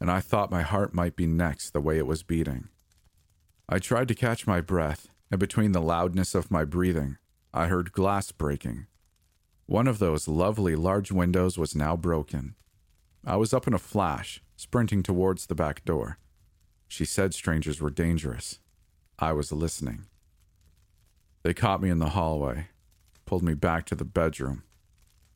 and 0.00 0.10
I 0.10 0.20
thought 0.20 0.52
my 0.52 0.62
heart 0.62 0.94
might 0.94 1.16
be 1.16 1.26
next 1.26 1.70
the 1.70 1.80
way 1.80 1.98
it 1.98 2.06
was 2.06 2.22
beating. 2.22 2.68
I 3.68 3.80
tried 3.80 4.08
to 4.08 4.14
catch 4.14 4.46
my 4.46 4.60
breath, 4.60 5.08
and 5.30 5.40
between 5.40 5.72
the 5.72 5.80
loudness 5.80 6.34
of 6.34 6.50
my 6.50 6.64
breathing, 6.64 7.18
I 7.52 7.66
heard 7.66 7.92
glass 7.92 8.30
breaking. 8.30 8.86
One 9.66 9.88
of 9.88 9.98
those 9.98 10.28
lovely 10.28 10.76
large 10.76 11.10
windows 11.10 11.58
was 11.58 11.74
now 11.74 11.96
broken. 11.96 12.54
I 13.26 13.36
was 13.36 13.52
up 13.52 13.66
in 13.66 13.74
a 13.74 13.78
flash, 13.78 14.40
sprinting 14.56 15.02
towards 15.02 15.46
the 15.46 15.54
back 15.56 15.84
door. 15.84 16.18
She 16.86 17.04
said 17.04 17.34
strangers 17.34 17.80
were 17.80 17.90
dangerous. 17.90 18.60
I 19.18 19.32
was 19.32 19.50
listening. 19.50 20.06
They 21.42 21.52
caught 21.52 21.82
me 21.82 21.90
in 21.90 21.98
the 21.98 22.10
hallway, 22.10 22.68
pulled 23.26 23.42
me 23.42 23.54
back 23.54 23.84
to 23.86 23.94
the 23.94 24.04
bedroom. 24.04 24.62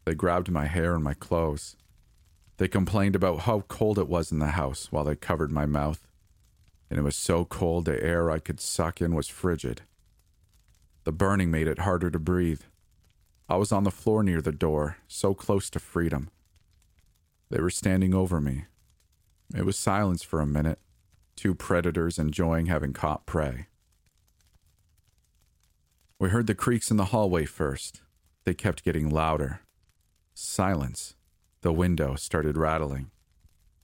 They 0.05 0.15
grabbed 0.15 0.51
my 0.51 0.67
hair 0.67 0.95
and 0.95 1.05
my 1.05 1.15
clothes. 1.15 1.77
They 2.57 2.69
complained 2.69 3.17
about 3.17 3.41
how 3.41 3.61
cold 3.63 3.99
it 3.99 4.09
was 4.09 4.33
in 4.33 4.39
the 4.39 4.49
house 4.49 4.89
while 4.91 5.05
they 5.05 5.17
covered 5.17 5.51
my 5.51 5.67
mouth. 5.67 6.07
And 6.91 6.99
it 6.99 7.03
was 7.03 7.17
so 7.17 7.45
cold 7.45 7.85
the 7.85 8.03
air 8.03 8.31
I 8.31 8.39
could 8.39 8.61
suck 8.61 9.01
in 9.01 9.15
was 9.15 9.29
frigid. 9.29 9.83
The 11.05 11.13
burning 11.13 11.51
made 11.51 11.67
it 11.67 11.81
harder 11.81 12.11
to 12.11 12.19
breathe. 12.19 12.63
I 13.49 13.57
was 13.57 13.73
on 13.73 13.85
the 13.85 13.91
floor 13.91 14.23
near 14.23 14.41
the 14.41 14.53
door, 14.53 14.99
so 15.09 15.35
close 15.35 15.69
to 15.71 15.79
freedom. 15.79 16.31
They 17.51 17.61
were 17.61 17.71
standing 17.71 18.15
over 18.15 18.41
me. 18.41 18.67
It 19.55 19.65
was 19.65 19.77
silence 19.77 20.23
for 20.23 20.41
a 20.41 20.47
minute, 20.47 20.79
two 21.37 21.55
predators 21.55 22.19
enjoying 22.19 22.67
having 22.67 22.93
caught 22.93 23.27
prey. 23.27 23.67
We 26.19 26.31
heard 26.31 26.47
the 26.47 26.55
creaks 26.55 26.91
in 26.91 26.97
the 26.97 27.07
hallway 27.07 27.45
first. 27.45 28.01
They 28.45 28.55
kept 28.55 28.85
getting 28.85 29.11
louder. 29.11 29.61
Silence. 30.35 31.15
The 31.61 31.73
window 31.73 32.15
started 32.15 32.57
rattling. 32.57 33.11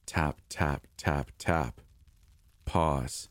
Tap, 0.07 0.41
tap, 0.49 0.87
tap, 0.97 1.31
tap. 1.39 1.83
Pause. 2.65 3.29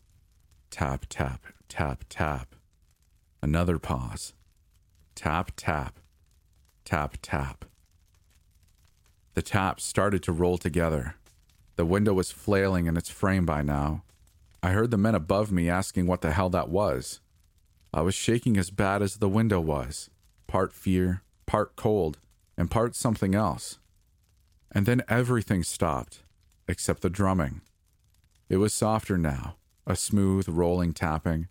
Tap, 0.70 1.08
tap, 1.10 1.42
tap, 1.68 2.04
tap. 2.10 2.54
Another 3.42 3.80
pause. 3.80 4.34
Tap, 5.16 5.52
tap, 5.56 6.00
tap, 6.86 7.18
tap. 7.24 7.66
The 9.34 9.42
taps 9.42 9.84
started 9.84 10.22
to 10.24 10.32
roll 10.32 10.60
together. 10.60 11.16
The 11.76 11.86
window 11.86 12.14
was 12.14 12.32
flailing 12.32 12.86
in 12.86 12.98
its 12.98 13.10
frame 13.10 13.48
by 13.48 13.64
now. 13.64 14.04
I 14.62 14.72
heard 14.72 14.92
the 14.92 14.98
men 14.98 15.16
above 15.16 15.52
me 15.52 15.70
asking 15.70 16.06
what 16.06 16.22
the 16.22 16.34
hell 16.34 16.50
that 16.52 16.70
was. 16.70 17.20
I 17.92 18.02
was 18.02 18.14
shaking 18.14 18.58
as 18.58 18.70
bad 18.70 19.02
as 19.02 19.18
the 19.18 19.30
window 19.30 19.60
was, 19.60 20.12
part 20.46 20.72
fear, 20.72 21.24
part 21.48 21.76
cold, 21.76 22.20
and 22.58 22.72
part 22.72 22.96
something 22.96 23.36
else. 23.36 23.80
And 24.72 24.86
then 24.86 25.04
everything 25.08 25.64
stopped, 25.64 26.24
except 26.68 27.02
the 27.02 27.10
drumming. 27.10 27.62
It 28.50 28.58
was 28.58 28.74
softer 28.74 29.18
now, 29.18 29.56
a 29.86 29.96
smooth, 29.96 30.50
rolling 30.50 30.94
tapping, 30.94 31.48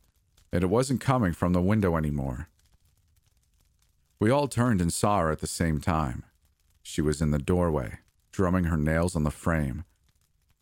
and 0.53 0.63
it 0.63 0.69
wasn't 0.69 1.01
coming 1.01 1.33
from 1.33 1.53
the 1.53 1.63
window 1.63 1.97
anymore. 1.97 2.49
We 4.19 4.31
all 4.31 4.49
turned 4.49 4.81
and 4.81 4.93
saw 4.93 5.21
her 5.21 5.31
at 5.31 5.41
the 5.41 5.47
same 5.47 5.81
time. 5.81 6.25
She 6.83 7.03
was 7.03 7.21
in 7.21 7.31
the 7.31 7.39
doorway, 7.39 7.99
drumming 8.33 8.65
her 8.65 8.77
nails 8.77 9.15
on 9.15 9.25
the 9.25 9.31
frame. 9.31 9.85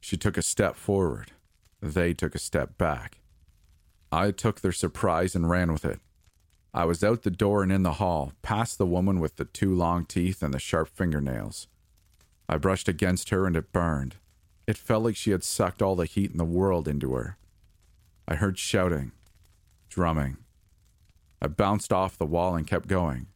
She 0.01 0.17
took 0.17 0.37
a 0.37 0.43
step 0.43 0.75
forward. 0.77 1.33
They 1.81 2.15
took 2.15 2.35
a 2.35 2.41
step 2.41 2.77
back. 2.77 3.21
I 4.11 4.31
took 4.31 4.61
their 4.61 4.73
surprise 4.73 5.35
and 5.35 5.49
ran 5.49 5.73
with 5.73 5.85
it. 5.85 6.01
I 6.77 6.85
was 6.85 7.05
out 7.05 7.23
the 7.23 7.31
door 7.31 7.63
and 7.63 7.71
in 7.71 7.85
the 7.85 7.95
hall, 7.95 8.33
past 8.43 8.79
the 8.79 8.87
woman 8.87 9.21
with 9.21 9.37
the 9.37 9.45
two 9.45 9.73
long 9.73 10.05
teeth 10.05 10.43
and 10.43 10.53
the 10.53 10.59
sharp 10.59 10.89
fingernails. 10.89 11.69
I 12.49 12.57
brushed 12.57 12.89
against 12.89 13.31
her 13.31 13.47
and 13.47 13.55
it 13.55 13.73
burned. 13.73 14.17
It 14.67 14.77
felt 14.77 15.05
like 15.05 15.15
she 15.15 15.31
had 15.31 15.45
sucked 15.45 15.81
all 15.81 15.95
the 15.95 16.05
heat 16.05 16.33
in 16.33 16.37
the 16.37 16.45
world 16.45 16.89
into 16.89 17.15
her. 17.15 17.39
I 18.27 18.35
heard 18.35 18.59
shouting, 18.59 19.13
drumming. 19.89 20.39
I 21.41 21.47
bounced 21.47 21.93
off 21.93 22.19
the 22.19 22.27
wall 22.27 22.57
and 22.57 22.67
kept 22.67 22.89
going. 22.89 23.29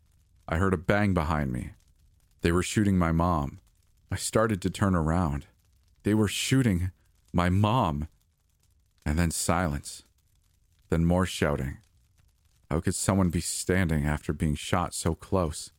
I 0.48 0.56
heard 0.56 0.74
a 0.74 0.78
bang 0.78 1.14
behind 1.14 1.52
me. 1.52 1.70
They 2.40 2.50
were 2.50 2.64
shooting 2.64 2.98
my 2.98 3.12
mom. 3.12 3.60
I 4.10 4.16
started 4.16 4.60
to 4.62 4.70
turn 4.70 4.96
around. 4.96 5.46
They 6.02 6.14
were 6.14 6.28
shooting 6.28 6.90
my 7.32 7.50
mom. 7.50 8.08
And 9.06 9.16
then 9.16 9.30
silence. 9.30 10.02
Then 10.88 11.04
more 11.04 11.26
shouting. 11.26 11.78
How 12.70 12.80
could 12.80 12.94
someone 12.94 13.30
be 13.30 13.40
standing 13.40 14.04
after 14.04 14.32
being 14.32 14.54
shot 14.54 14.92
so 14.92 15.14
close? 15.14 15.70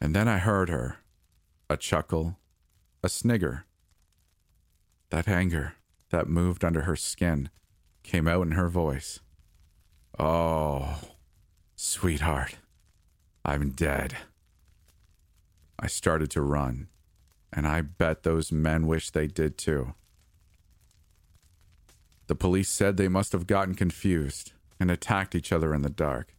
And 0.00 0.14
then 0.14 0.28
I 0.28 0.38
heard 0.38 0.68
her 0.68 0.98
a 1.68 1.76
chuckle, 1.76 2.36
a 3.02 3.08
snigger. 3.08 3.64
That 5.10 5.26
anger 5.26 5.74
that 6.10 6.28
moved 6.28 6.64
under 6.64 6.82
her 6.82 6.96
skin 6.96 7.50
came 8.02 8.28
out 8.28 8.46
in 8.46 8.52
her 8.52 8.68
voice. 8.68 9.20
Oh, 10.18 11.00
sweetheart, 11.74 12.56
I'm 13.44 13.70
dead. 13.70 14.16
I 15.78 15.88
started 15.88 16.30
to 16.32 16.42
run, 16.42 16.88
and 17.52 17.66
I 17.66 17.80
bet 17.80 18.22
those 18.22 18.52
men 18.52 18.86
wish 18.86 19.10
they 19.10 19.26
did 19.26 19.58
too. 19.58 19.94
The 22.28 22.34
police 22.36 22.68
said 22.68 22.96
they 22.96 23.08
must 23.08 23.32
have 23.32 23.48
gotten 23.48 23.74
confused 23.74 24.52
and 24.80 24.90
attacked 24.90 25.34
each 25.34 25.52
other 25.52 25.74
in 25.74 25.82
the 25.82 25.90
dark. 25.90 26.34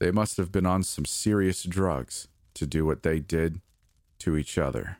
They 0.00 0.10
must 0.10 0.36
have 0.36 0.50
been 0.50 0.66
on 0.66 0.82
some 0.82 1.04
serious 1.04 1.62
drugs 1.62 2.26
to 2.54 2.66
do 2.66 2.84
what 2.84 3.04
they 3.04 3.20
did 3.20 3.60
to 4.18 4.36
each 4.36 4.58
other. 4.58 4.98